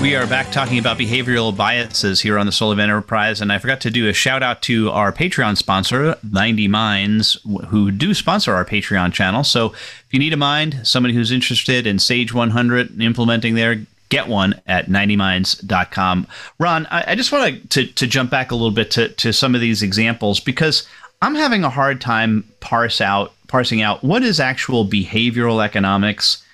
[0.00, 3.58] We are back talking about behavioral biases here on the Soul of Enterprise, and I
[3.58, 8.54] forgot to do a shout out to our Patreon sponsor, 90 Minds, who do sponsor
[8.54, 9.42] our Patreon channel.
[9.42, 14.28] So if you need a mind, somebody who's interested in Sage 100 implementing there, get
[14.28, 16.26] one at 90minds.com.
[16.60, 19.54] Ron, I, I just want to, to jump back a little bit to, to some
[19.54, 20.86] of these examples because
[21.22, 26.44] I'm having a hard time parse out parsing out what is actual behavioral economics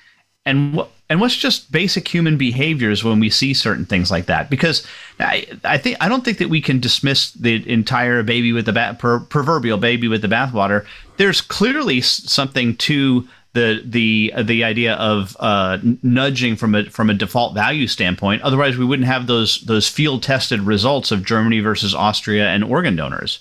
[0.44, 4.48] and what and what's just basic human behaviors when we see certain things like that
[4.48, 4.86] because
[5.20, 8.72] I, I think I don't think that we can dismiss the entire baby with the
[8.72, 10.86] bat per, proverbial baby with the bathwater.
[11.18, 17.14] There's clearly something to the the the idea of uh, nudging from a from a
[17.14, 18.42] default value standpoint.
[18.42, 22.96] Otherwise, we wouldn't have those those field tested results of Germany versus Austria and organ
[22.96, 23.40] donors.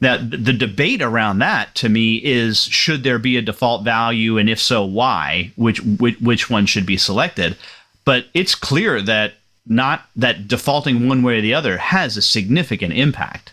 [0.00, 4.48] Now, the debate around that to me is should there be a default value, and
[4.48, 5.50] if so, why?
[5.56, 7.56] Which which, which one should be selected?
[8.04, 9.34] But it's clear that
[9.66, 13.52] not that defaulting one way or the other has a significant impact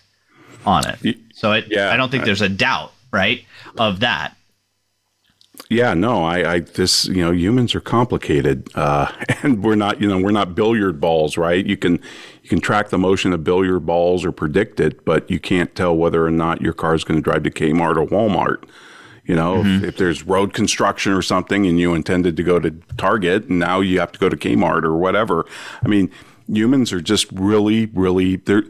[0.66, 1.18] on it.
[1.34, 3.44] So it, yeah, I don't think there's a doubt, right,
[3.78, 4.36] of that.
[5.70, 9.12] Yeah, no, I, I, this, you know, humans are complicated, uh,
[9.44, 11.66] and we're not, you know, we're not billiard balls, right?
[11.66, 11.94] You can,
[12.44, 15.96] you can track the motion of billiard balls or predict it, but you can't tell
[15.96, 18.64] whether or not your car is going to drive to Kmart or Walmart.
[19.26, 19.84] You know, mm-hmm.
[19.84, 23.58] if, if, there's road construction or something and you intended to go to Target and
[23.58, 25.48] now you have to go to Kmart or whatever.
[25.84, 26.12] I mean,
[26.48, 28.66] humans are just really, really there.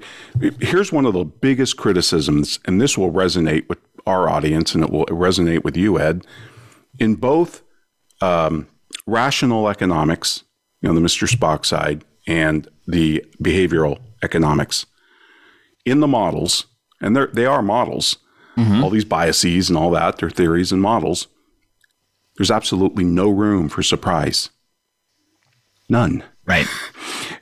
[0.61, 4.91] Here's one of the biggest criticisms, and this will resonate with our audience and it
[4.91, 6.25] will resonate with you, Ed
[6.99, 7.63] in both
[8.21, 8.67] um,
[9.05, 10.43] rational economics,
[10.81, 11.27] you know, the Mr.
[11.27, 14.85] Spock side, and the behavioral economics,
[15.85, 16.65] in the models,
[17.01, 18.17] and they're, models,
[18.57, 18.83] mm-hmm.
[18.83, 21.27] all these biases and all that, they're theories and models,
[22.37, 24.49] there's absolutely no room for surprise.
[25.89, 26.23] None.
[26.45, 26.67] Right.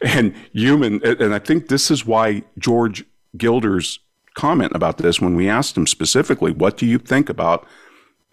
[0.06, 3.06] And human, and I think this is why George
[3.38, 4.00] Gilder's
[4.36, 7.66] comment about this when we asked him specifically, what do you think about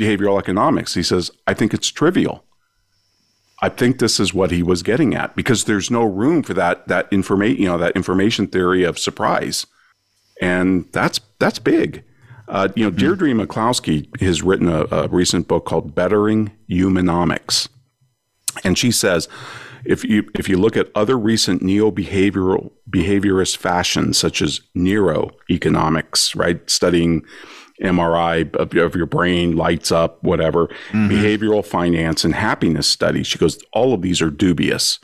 [0.01, 0.95] behavioral economics.
[0.95, 2.45] He says, I think it's trivial.
[3.63, 6.89] I think this is what he was getting at because there's no room for that
[6.89, 9.67] that information, you know, that information theory of surprise,
[10.41, 12.03] and that's that's big.
[12.49, 12.99] Uh, you know, mm-hmm.
[12.99, 17.69] Deirdre McCloskey has written a, a recent book called "Bettering Humanomics,"
[18.65, 19.29] and she says
[19.85, 26.37] if you if you look at other recent neo behavioral behaviorist fashions such as neuroeconomics,
[26.37, 27.25] right, studying
[27.83, 31.09] MRI of, of your brain lights up, whatever, mm-hmm.
[31.11, 33.27] behavioral finance and happiness studies.
[33.27, 34.99] She goes, all of these are dubious.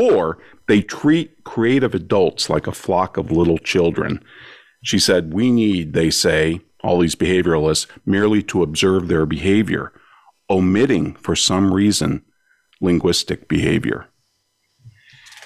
[0.00, 0.38] Or
[0.68, 4.22] they treat creative adults like a flock of little children.
[4.82, 9.92] She said, We need, they say, all these behavioralists, merely to observe their behavior,
[10.48, 12.24] omitting, for some reason,
[12.80, 14.06] linguistic behavior.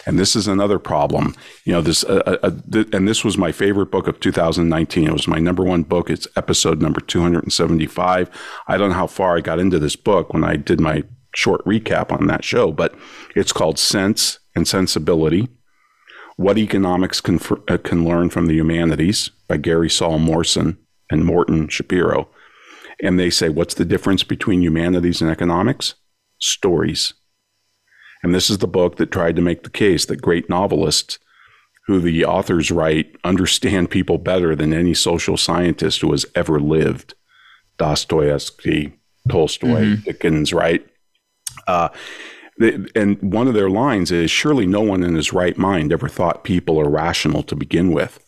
[0.07, 1.35] And this is another problem.
[1.65, 5.07] You know, this, uh, uh, uh th- and this was my favorite book of 2019.
[5.07, 6.11] It was my number one book.
[6.11, 8.31] It's episode number 275.
[8.67, 11.65] I don't know how far I got into this book when I did my short
[11.65, 12.95] recap on that show, but
[13.35, 15.49] it's called Cents and Sensibility
[16.37, 20.79] What Economics Can, uh, can Learn from the Humanities by Gary Saul Morson
[21.11, 22.29] and Morton Schapiro.
[23.03, 25.95] And they say, what's the difference between humanities and economics?
[26.39, 27.15] Stories.
[28.25, 31.19] And this is the book that tried to make the case that great novelists
[31.87, 37.15] who the authors write understand people better than any social scientist who has ever lived.
[37.77, 38.95] Dostoevsky,
[39.29, 40.03] Tolstoy, mm-hmm.
[40.05, 40.87] Dickens, right?
[41.69, 41.91] Uh,
[42.95, 46.45] and one of their lines is surely no one in his right mind ever thought
[46.45, 48.24] people are rational to begin with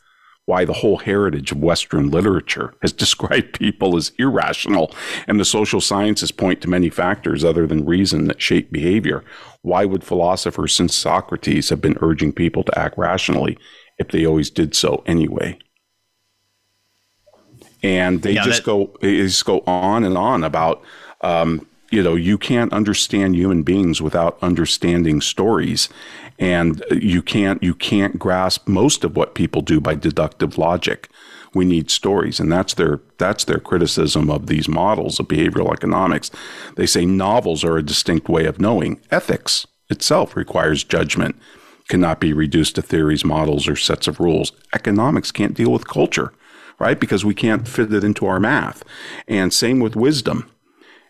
[0.47, 4.93] why the whole heritage of Western literature has described people as irrational,
[5.29, 9.23] and the social sciences point to many factors other than reason that shape behavior.
[9.63, 13.59] Why would philosophers since Socrates have been urging people to act rationally
[13.99, 15.59] if they always did so anyway?
[17.83, 20.83] And they yeah, just that- go they just go on and on about
[21.21, 25.89] um, you know you can't understand human beings without understanding stories
[26.39, 31.09] and you can't you can't grasp most of what people do by deductive logic.
[31.55, 36.31] We need stories and that's their that's their criticism of these models of behavioral economics.
[36.77, 39.01] They say novels are a distinct way of knowing.
[39.11, 41.37] Ethics itself requires judgment.
[41.89, 44.53] Cannot be reduced to theories models or sets of rules.
[44.75, 46.33] Economics can't deal with culture
[46.79, 46.99] right?
[47.01, 48.83] Because we can't fit it into our math.
[49.27, 50.51] And same with wisdom.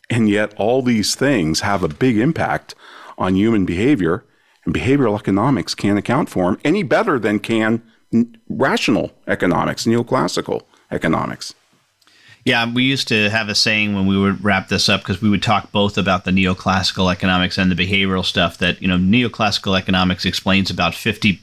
[0.09, 2.74] And yet all these things have a big impact
[3.18, 4.24] on human behavior
[4.67, 7.83] and behavioral economics can't account for them any better than can
[8.49, 11.55] rational economics, neoclassical economics.
[12.45, 15.29] Yeah, we used to have a saying when we would wrap this up because we
[15.29, 19.77] would talk both about the neoclassical economics and the behavioral stuff that, you know, neoclassical
[19.77, 21.41] economics explains about 50%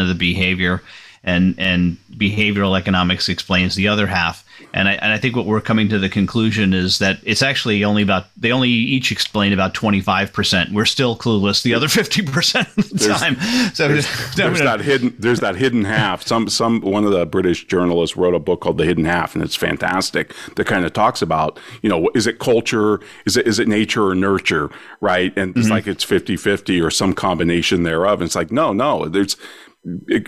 [0.00, 0.82] of the behavior
[1.26, 4.44] and and behavioral economics explains the other half.
[4.72, 7.84] And I, and I think what we're coming to the conclusion is that it's actually
[7.84, 10.72] only about they only each explain about 25%.
[10.72, 13.36] We're still clueless the other 50% of the there's, time.
[13.74, 14.06] So there's,
[14.36, 16.22] there's that hidden there's that hidden half.
[16.22, 19.44] Some some one of the British journalists wrote a book called The Hidden Half and
[19.44, 20.34] it's fantastic.
[20.56, 24.06] That kind of talks about, you know, is it culture, is it is it nature
[24.06, 24.70] or nurture,
[25.00, 25.36] right?
[25.36, 25.72] And it's mm-hmm.
[25.72, 28.20] like it's 50-50 or some combination thereof.
[28.20, 29.36] And it's like no, no, there's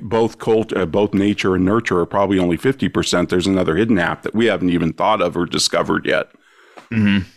[0.03, 3.29] both cult, uh, both nature and nurture are probably only 50%.
[3.29, 6.29] There's another hidden app that we haven't even thought of or discovered yet.
[6.91, 7.29] Mm-hmm.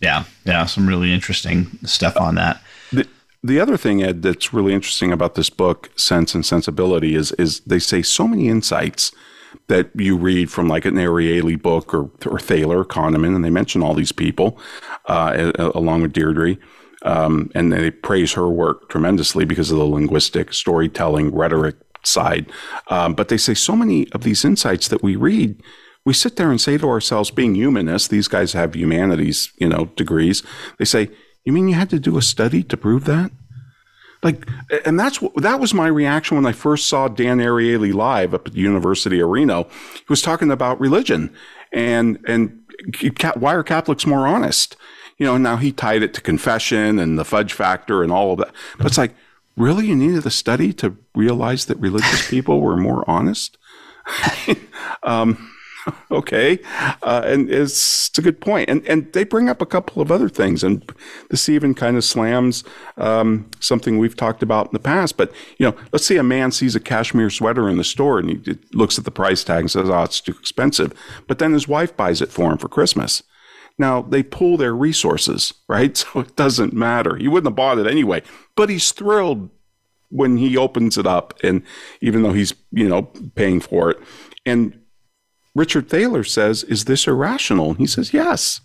[0.00, 0.24] Yeah.
[0.44, 0.66] Yeah.
[0.66, 2.62] Some really interesting stuff on that.
[2.92, 3.06] The,
[3.42, 7.60] the other thing, Ed, that's really interesting about this book, Cents and Sensibility, is, is
[7.60, 9.12] they say so many insights
[9.68, 13.82] that you read from like an Ariely book or, or Thaler, Kahneman, and they mention
[13.82, 14.58] all these people
[15.06, 16.56] uh, along with Deirdre.
[17.02, 22.50] Um, and they praise her work tremendously because of the linguistic, storytelling, rhetoric side.
[22.88, 25.62] Um, but they say so many of these insights that we read,
[26.04, 29.86] we sit there and say to ourselves, being humanists, these guys have humanities, you know,
[29.96, 30.42] degrees.
[30.78, 31.10] They say,
[31.44, 33.30] "You mean you had to do a study to prove that?"
[34.22, 34.48] Like,
[34.84, 38.48] and that's what that was my reaction when I first saw Dan Ariely live up
[38.48, 39.64] at the University of Reno.
[39.94, 41.30] He was talking about religion
[41.72, 42.60] and and
[43.34, 44.76] why are Catholics more honest?
[45.18, 48.38] You know, now he tied it to confession and the fudge factor and all of
[48.38, 48.52] that.
[48.76, 49.14] But it's like,
[49.56, 53.58] really, you needed a study to realize that religious people were more honest?
[55.02, 55.52] um,
[56.10, 56.58] okay,
[57.02, 58.70] uh, and it's, it's, a good point.
[58.70, 60.90] And and they bring up a couple of other things, and
[61.30, 62.64] this even kind of slams
[62.96, 65.16] um, something we've talked about in the past.
[65.16, 68.30] But you know, let's say a man sees a cashmere sweater in the store and
[68.30, 70.94] he looks at the price tag and says, "Oh, it's too expensive,"
[71.26, 73.22] but then his wife buys it for him for Christmas.
[73.78, 75.96] Now they pull their resources, right?
[76.12, 77.16] So it doesn't matter.
[77.16, 78.22] He wouldn't have bought it anyway,
[78.56, 79.50] but he's thrilled
[80.10, 81.62] when he opens it up and
[82.00, 83.02] even though he's, you know,
[83.34, 83.98] paying for it.
[84.46, 84.80] And
[85.54, 87.70] Richard Thaler says, Is this irrational?
[87.70, 88.60] And he says, Yes,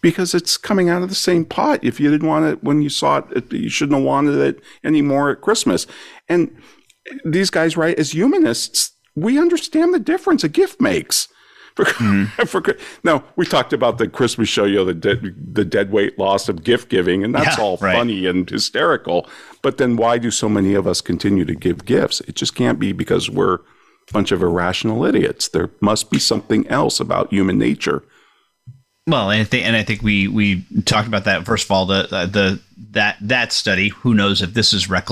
[0.00, 1.80] because it's coming out of the same pot.
[1.82, 5.30] If you didn't want it when you saw it, you shouldn't have wanted it anymore
[5.30, 5.86] at Christmas.
[6.28, 6.56] And
[7.24, 11.28] these guys, right, as humanists, we understand the difference a gift makes.
[11.84, 12.26] For, mm.
[12.48, 12.62] for,
[13.04, 16.48] now we talked about the Christmas show, you know, the dead, the dead weight loss
[16.48, 17.96] of gift giving, and that's yeah, all right.
[17.96, 19.28] funny and hysterical.
[19.62, 22.20] But then why do so many of us continue to give gifts?
[22.22, 25.48] It just can't be because we're a bunch of irrational idiots.
[25.48, 28.02] There must be something else about human nature.
[29.06, 31.86] Well, and I think, and I think we we talked about that first of all.
[31.86, 32.60] The the
[32.92, 35.08] that that study, who knows if this is rep,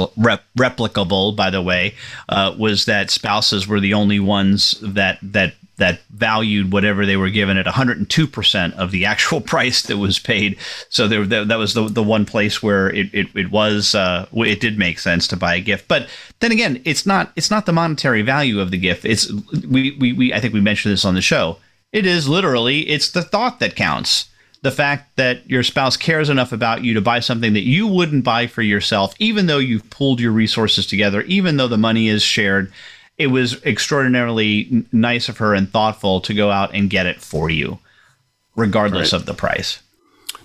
[0.57, 1.35] replicable?
[1.35, 1.95] By the way,
[2.29, 7.31] uh, was that spouses were the only ones that that that valued whatever they were
[7.31, 10.59] given at 102% of the actual price that was paid.
[10.91, 14.61] So there, that, was the, the one place where it, it, it was, uh, it
[14.61, 15.89] did make sense to buy a gift.
[15.89, 16.09] But
[16.41, 19.05] then again, it's not, it's not the monetary value of the gift.
[19.05, 19.33] It's,
[19.69, 21.59] we, we, we I think we mentioned this on the show.
[21.93, 24.29] It is literally, it's the thought that counts.
[24.61, 28.25] The fact that your spouse cares enough about you to buy something that you wouldn't
[28.25, 32.25] buy for yourself, even though you've pooled your resources together, even though the money is
[32.25, 32.73] shared
[33.19, 37.51] it was extraordinarily nice of her and thoughtful to go out and get it for
[37.51, 37.79] you,
[38.57, 39.21] regardless right.
[39.21, 39.83] of the price.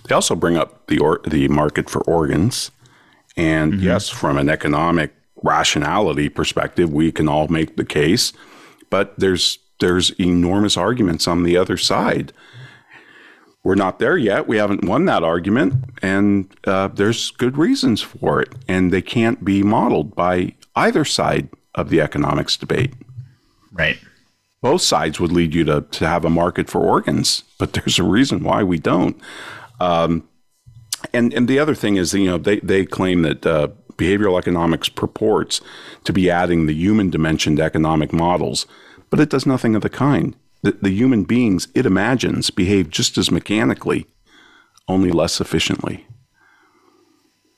[0.08, 2.70] They also bring up the or, the market for organs,
[3.36, 3.84] and mm-hmm.
[3.84, 8.32] yes, from an economic rationality perspective, we can all make the case,
[8.90, 12.32] but there's there's enormous arguments on the other side.
[13.62, 14.46] We're not there yet.
[14.46, 19.42] We haven't won that argument, and uh, there's good reasons for it, and they can't
[19.42, 22.92] be modeled by either side of the economics debate.
[23.72, 23.98] Right.
[24.62, 28.04] Both sides would lead you to, to have a market for organs, but there's a
[28.04, 29.20] reason why we don't.
[29.80, 30.28] Um,
[31.12, 34.88] and and the other thing is, you know, they, they claim that uh, behavioral economics
[34.88, 35.60] purports
[36.04, 38.66] to be adding the human dimension to economic models,
[39.10, 40.34] but it does nothing of the kind.
[40.62, 44.06] The, the human beings it imagines behave just as mechanically,
[44.88, 46.06] only less efficiently.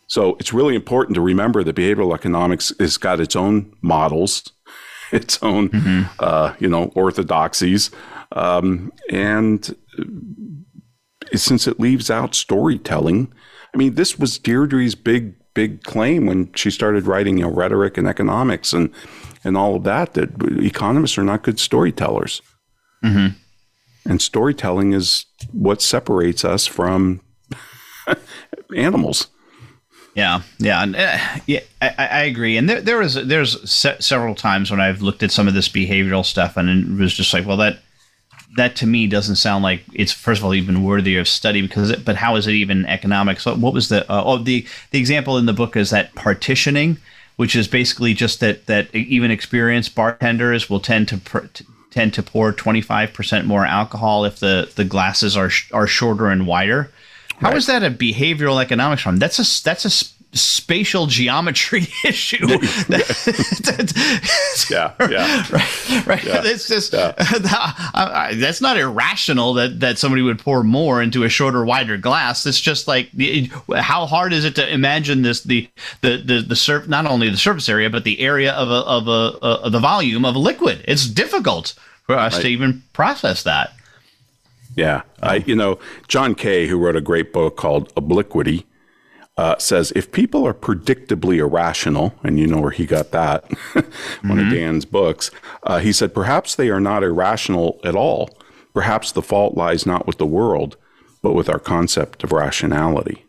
[0.08, 4.52] So it's really important to remember that behavioral economics has got its own models,
[5.12, 6.02] its own, mm-hmm.
[6.20, 7.90] uh, you know, orthodoxies,
[8.32, 13.32] um, and uh, since it leaves out storytelling,
[13.74, 17.98] I mean, this was Deirdre's big, big claim when she started writing, you know, rhetoric
[17.98, 18.92] and economics and
[19.44, 20.14] and all of that.
[20.14, 20.30] That
[20.62, 22.42] economists are not good storytellers,
[23.04, 23.38] mm-hmm.
[24.08, 27.20] and storytelling is what separates us from
[28.76, 29.28] animals.
[30.16, 31.60] Yeah, yeah, and, uh, yeah.
[31.82, 32.56] I, I, agree.
[32.56, 35.68] And there, there was there's se- several times when I've looked at some of this
[35.68, 37.80] behavioral stuff, and it was just like, well, that
[38.56, 41.90] that to me doesn't sound like it's first of all even worthy of study because,
[41.90, 43.40] it, but how is it even economic?
[43.40, 46.96] So, what was the uh, oh the the example in the book is that partitioning,
[47.36, 51.20] which is basically just that that even experienced bartenders will tend to.
[51.92, 56.46] Tend to pour 25% more alcohol if the, the glasses are sh- are shorter and
[56.46, 56.90] wider
[57.38, 57.56] how right.
[57.56, 59.18] is that a behavioral economics problem?
[59.18, 62.46] That's a that's a spatial geometry issue.
[64.70, 66.06] yeah, yeah, right.
[66.06, 66.24] right.
[66.24, 66.42] Yeah.
[66.44, 67.12] It's just yeah.
[68.34, 72.46] that's not irrational that that somebody would pour more into a shorter, wider glass.
[72.46, 73.10] It's just like
[73.74, 75.68] how hard is it to imagine this the
[76.02, 79.08] the the the surf not only the surface area but the area of a of
[79.08, 80.84] a of the volume of a liquid.
[80.86, 81.74] It's difficult
[82.04, 82.42] for us right.
[82.42, 83.72] to even process that.
[84.76, 85.02] Yeah.
[85.22, 88.66] I, you know, John Kay, who wrote a great book called Obliquity,
[89.36, 93.84] uh, says if people are predictably irrational, and you know where he got that, one
[94.22, 94.38] mm-hmm.
[94.38, 95.30] of Dan's books,
[95.64, 98.30] uh, he said perhaps they are not irrational at all.
[98.72, 100.76] Perhaps the fault lies not with the world,
[101.22, 103.25] but with our concept of rationality.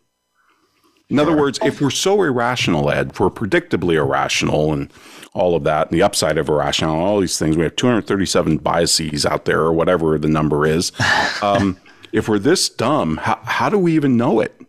[1.09, 4.91] In other words, if we're so irrational, Ed, if we're predictably irrational and
[5.33, 8.57] all of that, and the upside of irrational, and all these things, we have 237
[8.57, 10.91] biases out there, or whatever the number is.
[11.41, 11.77] Um,
[12.13, 14.59] if we're this dumb, how, how do we even know it?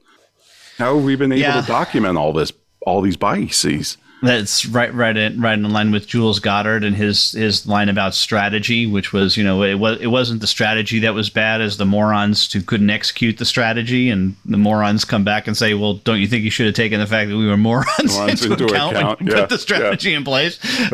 [0.76, 1.60] How have we been able yeah.
[1.60, 3.96] to document all this, all these biases?
[4.22, 8.14] That's right, right, in, right in line with Jules Goddard and his his line about
[8.14, 11.76] strategy, which was, you know, it was it wasn't the strategy that was bad, as
[11.76, 15.94] the morons who couldn't execute the strategy, and the morons come back and say, well,
[15.94, 18.54] don't you think you should have taken the fact that we were morons, morons into,
[18.54, 19.20] into, account, account.
[19.20, 19.40] when you yeah.
[19.42, 20.16] put the strategy yeah.
[20.16, 20.58] in place?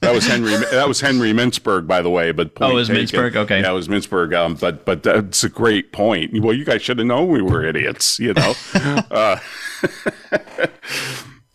[0.00, 0.54] that was Henry.
[0.70, 2.32] That was Henry Mintzberg, by the way.
[2.32, 3.36] But oh, it was Mintzberg.
[3.36, 4.34] Okay, yeah, it was Mintzberg.
[4.34, 6.38] Um, but but that's a great point.
[6.42, 8.18] Well, you guys should have known we were idiots.
[8.18, 8.54] You know.
[9.10, 9.38] uh,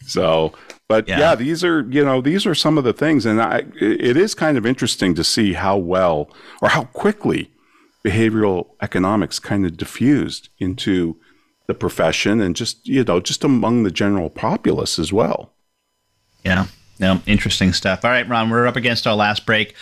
[0.05, 0.53] So,
[0.87, 1.19] but yeah.
[1.19, 1.35] yeah.
[1.35, 4.57] these are you know these are some of the things, and I, it is kind
[4.57, 6.29] of interesting to see how well
[6.61, 7.51] or how quickly
[8.05, 11.17] behavioral economics kind of diffused into
[11.67, 15.53] the profession and just you know just among the general populace as well.
[16.43, 16.67] Yeah.
[16.99, 18.05] No, interesting stuff.
[18.05, 19.73] All right, Ron, we're up against our last break.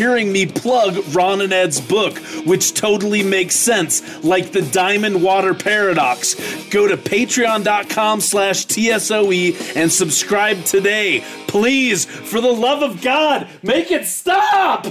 [0.01, 5.53] hearing me plug Ron and Ed's book, which totally makes sense, like the Diamond Water
[5.53, 6.33] Paradox.
[6.71, 11.23] Go to patreon.com slash TSOE and subscribe today.
[11.45, 14.87] Please, for the love of God, make it stop!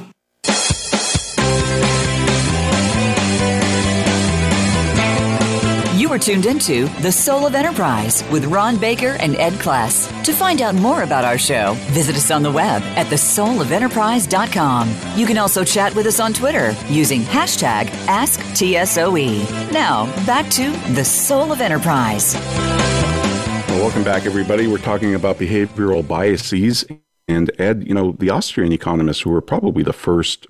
[6.11, 10.11] Are tuned into The Soul of Enterprise with Ron Baker and Ed Kless.
[10.25, 14.93] To find out more about our show, visit us on the web at thesoulofenterprise.com.
[15.17, 19.71] You can also chat with us on Twitter using hashtag AskTSOE.
[19.71, 22.35] Now, back to The Soul of Enterprise.
[22.35, 24.67] Well, welcome back, everybody.
[24.67, 26.85] We're talking about behavioral biases.
[27.29, 30.49] And Ed, you know, the Austrian economists who were probably the first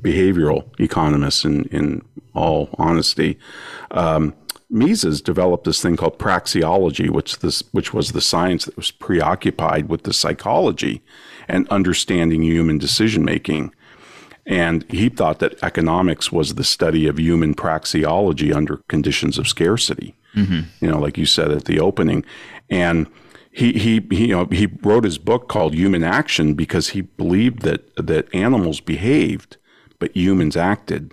[0.00, 2.02] behavioral economists in, in
[2.34, 3.38] all honesty,
[3.90, 4.34] um,
[4.70, 9.88] Mises developed this thing called praxeology, which this which was the science that was preoccupied
[9.88, 11.02] with the psychology
[11.48, 13.74] and understanding human decision making.
[14.46, 20.14] And he thought that economics was the study of human praxeology under conditions of scarcity.
[20.34, 20.60] Mm-hmm.
[20.84, 22.24] You know, like you said at the opening,
[22.70, 23.08] and
[23.50, 27.62] he, he he you know he wrote his book called Human Action because he believed
[27.62, 29.56] that that animals behaved,
[29.98, 31.12] but humans acted,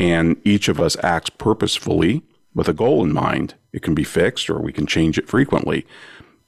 [0.00, 2.24] and each of us acts purposefully
[2.58, 3.54] with a goal in mind.
[3.72, 5.86] It can be fixed or we can change it frequently,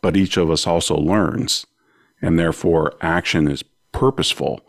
[0.02, 1.68] but each of us also learns,
[2.20, 4.61] and therefore action is purposeful.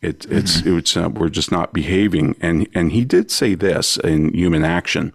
[0.00, 0.38] It, mm-hmm.
[0.38, 2.36] It's it's uh, we're just not behaving.
[2.40, 5.12] And and he did say this in Human Action.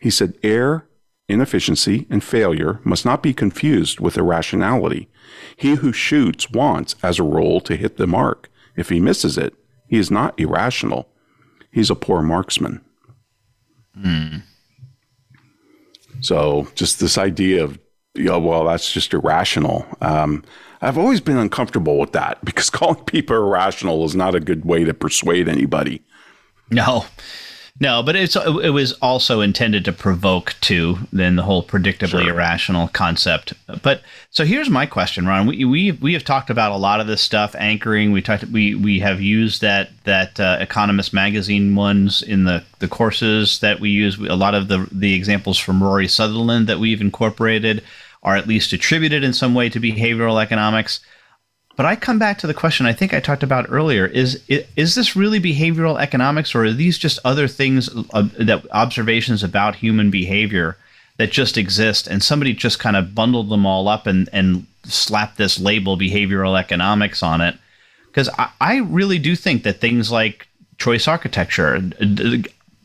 [0.00, 0.88] He said, "Error,
[1.28, 5.08] inefficiency, and failure must not be confused with irrationality.
[5.56, 8.50] He who shoots wants, as a rule, to hit the mark.
[8.74, 9.54] If he misses it,
[9.86, 11.08] he is not irrational.
[11.70, 12.80] He's a poor marksman."
[13.96, 14.42] Mm.
[16.20, 17.78] So just this idea of,
[18.14, 19.86] you know, well, that's just irrational.
[20.00, 20.44] Um,
[20.82, 24.84] I've always been uncomfortable with that because calling people irrational is not a good way
[24.84, 26.02] to persuade anybody.
[26.70, 27.04] No,
[27.80, 30.98] no, but it's it was also intended to provoke too.
[31.14, 32.28] Then the whole predictably sure.
[32.28, 33.54] irrational concept.
[33.82, 35.46] But so here's my question, Ron.
[35.46, 38.12] We we we have talked about a lot of this stuff, anchoring.
[38.12, 42.88] We talked we we have used that that uh, Economist magazine ones in the the
[42.88, 44.18] courses that we use.
[44.18, 47.82] A lot of the the examples from Rory Sutherland that we've incorporated
[48.22, 51.00] are at least attributed in some way to behavioral economics.
[51.80, 54.42] But I come back to the question I think I talked about earlier: is
[54.76, 59.76] is this really behavioral economics, or are these just other things uh, that observations about
[59.76, 60.76] human behavior
[61.16, 65.38] that just exist, and somebody just kind of bundled them all up and and slapped
[65.38, 67.56] this label behavioral economics on it?
[68.08, 71.80] Because I, I really do think that things like choice architecture,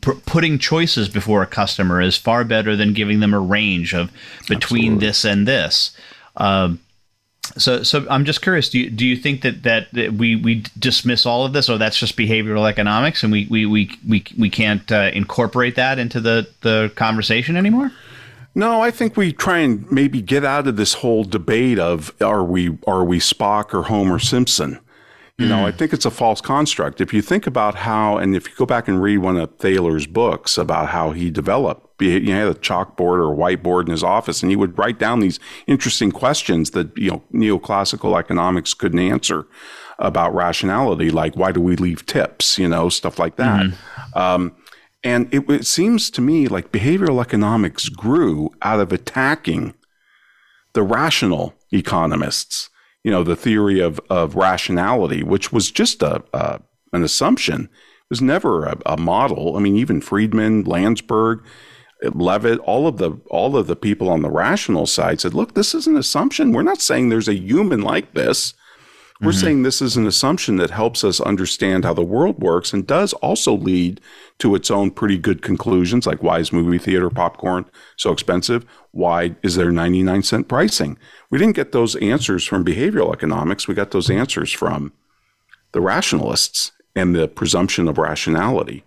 [0.00, 4.10] putting choices before a customer is far better than giving them a range of
[4.48, 5.06] between Absolutely.
[5.06, 5.96] this and this.
[6.38, 6.80] Um,
[7.56, 8.68] so, so I'm just curious.
[8.68, 11.78] Do you, do you think that, that, that we, we dismiss all of this, or
[11.78, 16.20] that's just behavioral economics, and we we we we, we can't uh, incorporate that into
[16.20, 17.92] the the conversation anymore?
[18.54, 22.42] No, I think we try and maybe get out of this whole debate of are
[22.42, 24.80] we are we Spock or Homer Simpson.
[25.38, 25.76] You know, I mm.
[25.76, 27.02] think it's a false construct.
[27.02, 30.06] If you think about how, and if you go back and read one of Thaler's
[30.06, 34.42] books about how he developed, he had a chalkboard or a whiteboard in his office,
[34.42, 39.46] and he would write down these interesting questions that you know neoclassical economics couldn't answer
[39.98, 43.66] about rationality, like why do we leave tips, you know, stuff like that.
[43.66, 44.18] Mm-hmm.
[44.18, 44.56] Um,
[45.04, 49.74] and it, it seems to me like behavioral economics grew out of attacking
[50.72, 52.68] the rational economists
[53.06, 56.24] you know, the theory of, of rationality, which was just a,
[56.92, 57.66] an assumption.
[57.66, 59.56] It was never a, a, model.
[59.56, 61.40] I mean, even Friedman, Landsburg,
[62.02, 65.72] Levitt, all of the all of the people on the rational side said, "Look, this
[65.72, 66.50] is an assumption.
[66.50, 68.54] We're not saying there's a human like this.
[69.20, 69.40] We're mm-hmm.
[69.40, 73.14] saying this is an assumption that helps us understand how the world works and does
[73.14, 74.00] also lead
[74.38, 77.64] to its own pretty good conclusions, like why is movie theater popcorn
[77.96, 78.66] so expensive?
[78.90, 80.98] Why is there 99 cent pricing?
[81.30, 83.66] We didn't get those answers from behavioral economics.
[83.66, 84.92] We got those answers from
[85.72, 88.84] the rationalists and the presumption of rationality.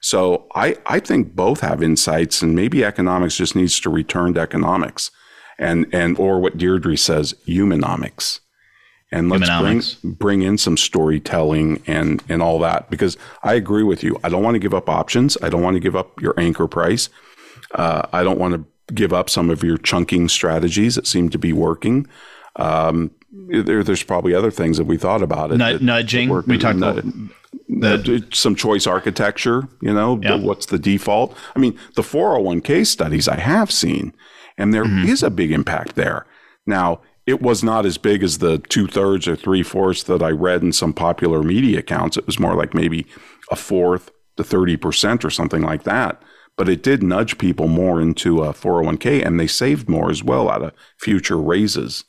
[0.00, 4.40] So I, I think both have insights, and maybe economics just needs to return to
[4.40, 5.10] economics
[5.58, 8.40] and, and or what Deirdre says, humanomics
[9.12, 14.02] and let's bring, bring in some storytelling and, and all that because I agree with
[14.02, 14.18] you.
[14.24, 15.36] I don't want to give up options.
[15.42, 17.10] I don't want to give up your anchor price.
[17.74, 21.38] Uh, I don't want to give up some of your chunking strategies that seem to
[21.38, 22.06] be working.
[22.56, 23.10] Um,
[23.48, 25.60] there, there's probably other things that we thought about it.
[25.60, 26.30] N- nudging.
[26.46, 27.04] We talked about
[27.68, 29.68] the, some choice architecture.
[29.80, 30.36] You know, yeah.
[30.36, 31.36] what's the default?
[31.54, 34.14] I mean, the 401k studies I have seen,
[34.56, 35.08] and there mm-hmm.
[35.08, 36.26] is a big impact there.
[36.66, 40.30] Now, it was not as big as the two thirds or three fourths that I
[40.30, 42.16] read in some popular media accounts.
[42.16, 43.06] It was more like maybe
[43.50, 46.20] a fourth to 30% or something like that.
[46.56, 50.22] But it did nudge people more into uh, a 401k and they saved more as
[50.22, 52.04] well out of future raises.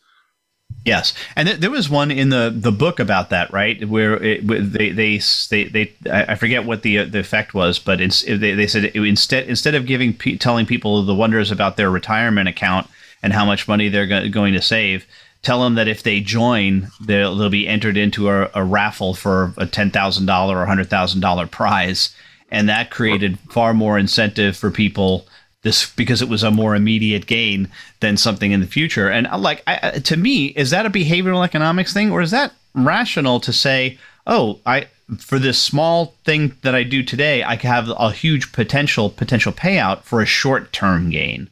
[0.85, 3.87] Yes, and th- there was one in the, the book about that, right?
[3.87, 8.23] Where it, they, they they they I forget what the the effect was, but it's,
[8.23, 12.49] they, they said it, instead instead of giving telling people the wonders about their retirement
[12.49, 12.89] account,
[13.23, 15.07] and how much money they're go- going to save.
[15.41, 19.53] Tell them that if they join, they'll, they'll be entered into a, a raffle for
[19.57, 22.15] a ten thousand dollar or hundred thousand dollar prize,
[22.51, 25.25] and that created far more incentive for people
[25.63, 27.69] this because it was a more immediate gain
[28.01, 29.09] than something in the future.
[29.09, 32.53] And uh, like I, to me, is that a behavioral economics thing, or is that
[32.75, 33.97] rational to say,
[34.27, 38.51] oh, I for this small thing that I do today, I could have a huge
[38.51, 41.49] potential potential payout for a short term gain.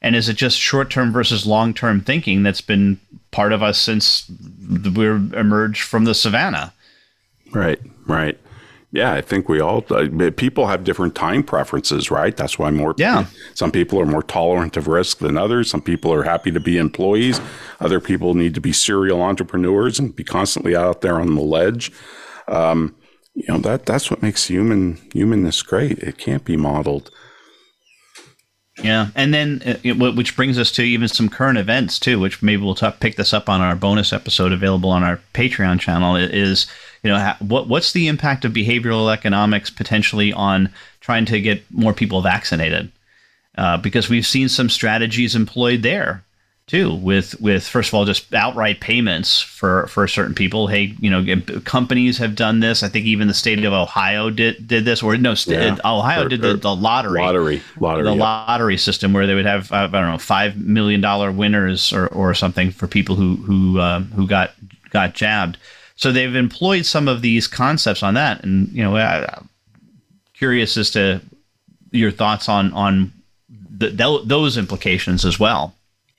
[0.00, 3.78] And is it just short term versus long term thinking that's been part of us
[3.78, 4.30] since
[4.94, 6.72] we emerged from the savannah?
[7.52, 8.38] Right, right.
[8.90, 12.34] Yeah, I think we all uh, people have different time preferences, right?
[12.34, 12.94] That's why more.
[12.96, 13.26] Yeah.
[13.52, 15.68] Some people are more tolerant of risk than others.
[15.68, 17.38] Some people are happy to be employees.
[17.80, 21.92] Other people need to be serial entrepreneurs and be constantly out there on the ledge.
[22.46, 22.94] Um,
[23.34, 25.98] you know that that's what makes human humanness great.
[25.98, 27.10] It can't be modeled.
[28.82, 32.62] Yeah, and then uh, which brings us to even some current events too, which maybe
[32.62, 36.14] we'll talk, pick this up on our bonus episode available on our Patreon channel.
[36.14, 36.66] Is
[37.02, 40.70] you know what what's the impact of behavioral economics potentially on
[41.00, 42.92] trying to get more people vaccinated?
[43.56, 46.22] Uh, because we've seen some strategies employed there
[46.68, 50.66] too with with first of all just outright payments for for certain people.
[50.66, 52.82] Hey you know companies have done this.
[52.82, 55.76] I think even the state of ohio did did this or no yeah.
[55.84, 57.20] ohio or, did the, the lottery.
[57.20, 58.20] lottery lottery the yeah.
[58.20, 62.34] lottery system where they would have i don't know five million dollar winners or, or
[62.34, 64.52] something for people who who uh, who got
[64.90, 65.58] got jabbed.
[65.96, 68.44] So they've employed some of these concepts on that.
[68.44, 69.48] And you know I'm
[70.34, 71.20] curious as to
[71.90, 73.12] your thoughts on on
[73.70, 75.74] the, those implications as well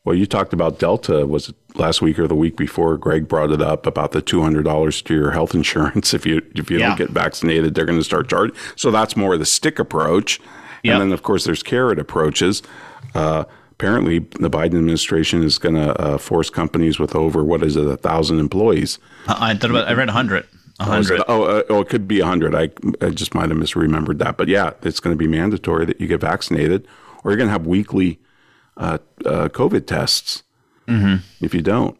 [0.09, 1.27] well, you talked about Delta.
[1.27, 2.97] Was it last week or the week before?
[2.97, 6.41] Greg brought it up about the two hundred dollars to your health insurance if you
[6.55, 6.87] if you yeah.
[6.87, 8.55] don't get vaccinated, they're going to start charging.
[8.75, 10.39] So that's more of the stick approach,
[10.81, 10.93] yep.
[10.93, 12.63] and then of course there's carrot approaches.
[13.13, 13.43] Uh,
[13.73, 17.85] apparently, the Biden administration is going to uh, force companies with over what is it
[17.85, 18.97] a thousand employees.
[19.27, 19.87] Uh, I thought about.
[19.89, 20.47] I read a hundred.
[20.79, 22.55] Oh, oh, uh, oh, it could be a hundred.
[22.55, 22.71] I,
[23.05, 24.37] I just might have misremembered that.
[24.37, 26.87] But yeah, it's going to be mandatory that you get vaccinated,
[27.23, 28.17] or you're going to have weekly
[28.79, 30.43] uh, uh, COVID tests
[30.87, 31.17] mm-hmm.
[31.43, 31.97] if you don't.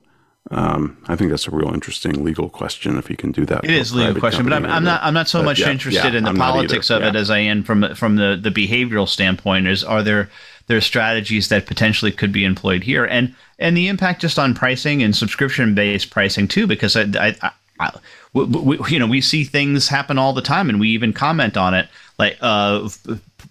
[0.52, 3.64] Um, I think that's a real interesting legal question if you can do that.
[3.64, 5.04] It is a legal question, but I'm, I'm, not.
[5.04, 7.10] I'm not so much yeah, interested yeah, in the I'm politics of yeah.
[7.10, 9.68] it as I am from from the the behavioral standpoint.
[9.68, 10.30] Is are there
[10.66, 15.04] there strategies that potentially could be employed here, and and the impact just on pricing
[15.04, 16.66] and subscription based pricing too?
[16.66, 17.92] Because I, I, I
[18.34, 21.58] we, we, you know we see things happen all the time, and we even comment
[21.58, 22.90] on it, like uh,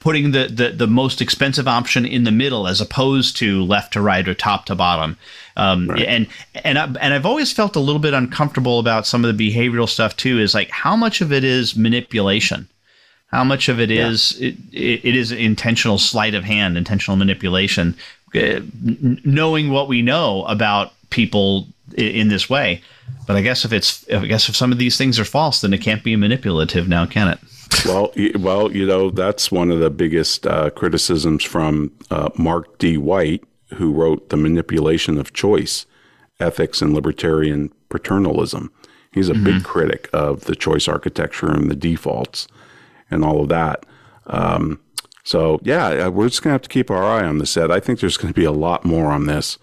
[0.00, 4.00] putting the, the, the most expensive option in the middle as opposed to left to
[4.00, 5.16] right or top to bottom.
[5.56, 6.02] Um, right.
[6.02, 6.26] And
[6.64, 9.88] and I, and I've always felt a little bit uncomfortable about some of the behavioral
[9.88, 10.38] stuff too.
[10.38, 12.68] Is like how much of it is manipulation,
[13.32, 14.08] how much of it yeah.
[14.08, 17.96] is it, it is intentional sleight of hand, intentional manipulation.
[18.34, 18.60] Uh,
[19.24, 22.82] knowing what we know about people in this way,
[23.26, 25.72] but I guess if it's I guess if some of these things are false, then
[25.72, 27.38] it can't be manipulative now, can it?
[27.84, 32.96] Well, well, you know, that's one of the biggest uh, criticisms from uh, Mark D.
[32.96, 33.44] White,
[33.74, 35.86] who wrote The Manipulation of Choice
[36.40, 38.70] Ethics and Libertarian Paternalism.
[39.12, 39.44] He's a mm-hmm.
[39.44, 42.46] big critic of the choice architecture and the defaults
[43.10, 43.84] and all of that.
[44.26, 44.80] Um,
[45.24, 47.70] so, yeah, uh, we're just going to have to keep our eye on this, Ed.
[47.70, 49.58] I think there's going to be a lot more on this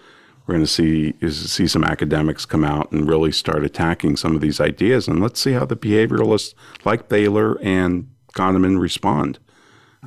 [0.46, 4.36] we're going to see is see some academics come out and really start attacking some
[4.36, 9.40] of these ideas, and let's see how the behavioralists like Thaler and Kahneman respond.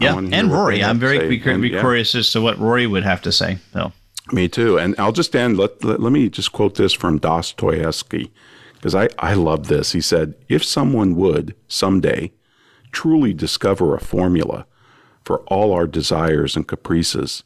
[0.00, 0.82] Yeah, and Rory.
[0.84, 3.58] I'm very and, curious as to what Rory would have to say.
[3.72, 3.92] So.
[4.32, 4.78] Me too.
[4.78, 5.58] And I'll just end.
[5.58, 8.30] Let, let, let me just quote this from Dostoevsky
[8.74, 9.92] because I, I love this.
[9.92, 12.32] He said, If someone would someday
[12.92, 14.66] truly discover a formula
[15.24, 17.42] for all our desires and caprices,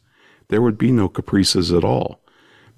[0.49, 2.22] there would be no caprices at all.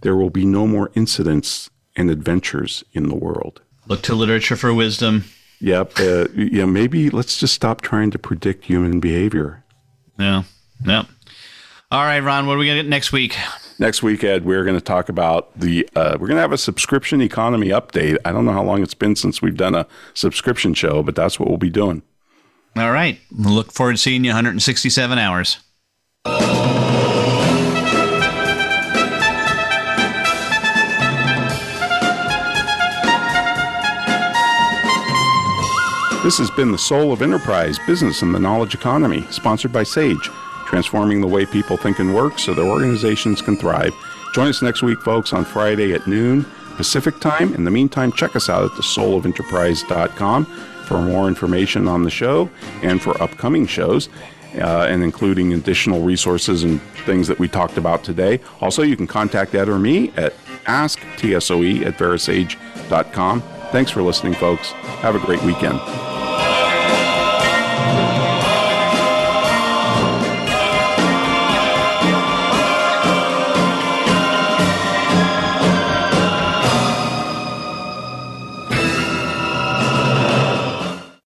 [0.02, 3.62] There will be no more incidents and adventures in the world.
[3.88, 5.26] Look to literature for wisdom.
[5.62, 6.00] Yep.
[6.00, 6.66] Uh, yeah.
[6.66, 9.64] Maybe let's just stop trying to predict human behavior.
[10.20, 10.43] Yeah.
[10.86, 11.08] Yep.
[11.91, 12.46] All right, Ron.
[12.48, 13.36] What are we gonna get next week?
[13.78, 15.88] Next week, Ed, we're going to talk about the.
[15.96, 18.18] Uh, we're going to have a subscription economy update.
[18.24, 21.39] I don't know how long it's been since we've done a subscription show, but that's
[21.39, 22.02] what we'll be doing.
[22.78, 23.20] All right.
[23.32, 25.58] Look forward to seeing you 167 hours.
[36.26, 40.28] This has been the Soul of Enterprise Business and the Knowledge Economy, sponsored by Sage,
[40.65, 43.93] transforming the way people think and work so their organizations can thrive.
[44.34, 46.43] Join us next week, folks, on Friday at noon
[46.78, 47.53] Pacific time.
[47.53, 50.45] In the meantime, check us out at thesoulofenterprise.com
[50.88, 52.49] for more information on the show
[52.82, 54.09] and for upcoming shows.
[54.55, 58.39] Uh, and including additional resources and things that we talked about today.
[58.61, 63.41] Also, you can contact Ed or me at asktsoe at verasage.com.
[63.73, 64.71] Thanks for listening, folks.
[65.01, 65.82] Have a great weekend.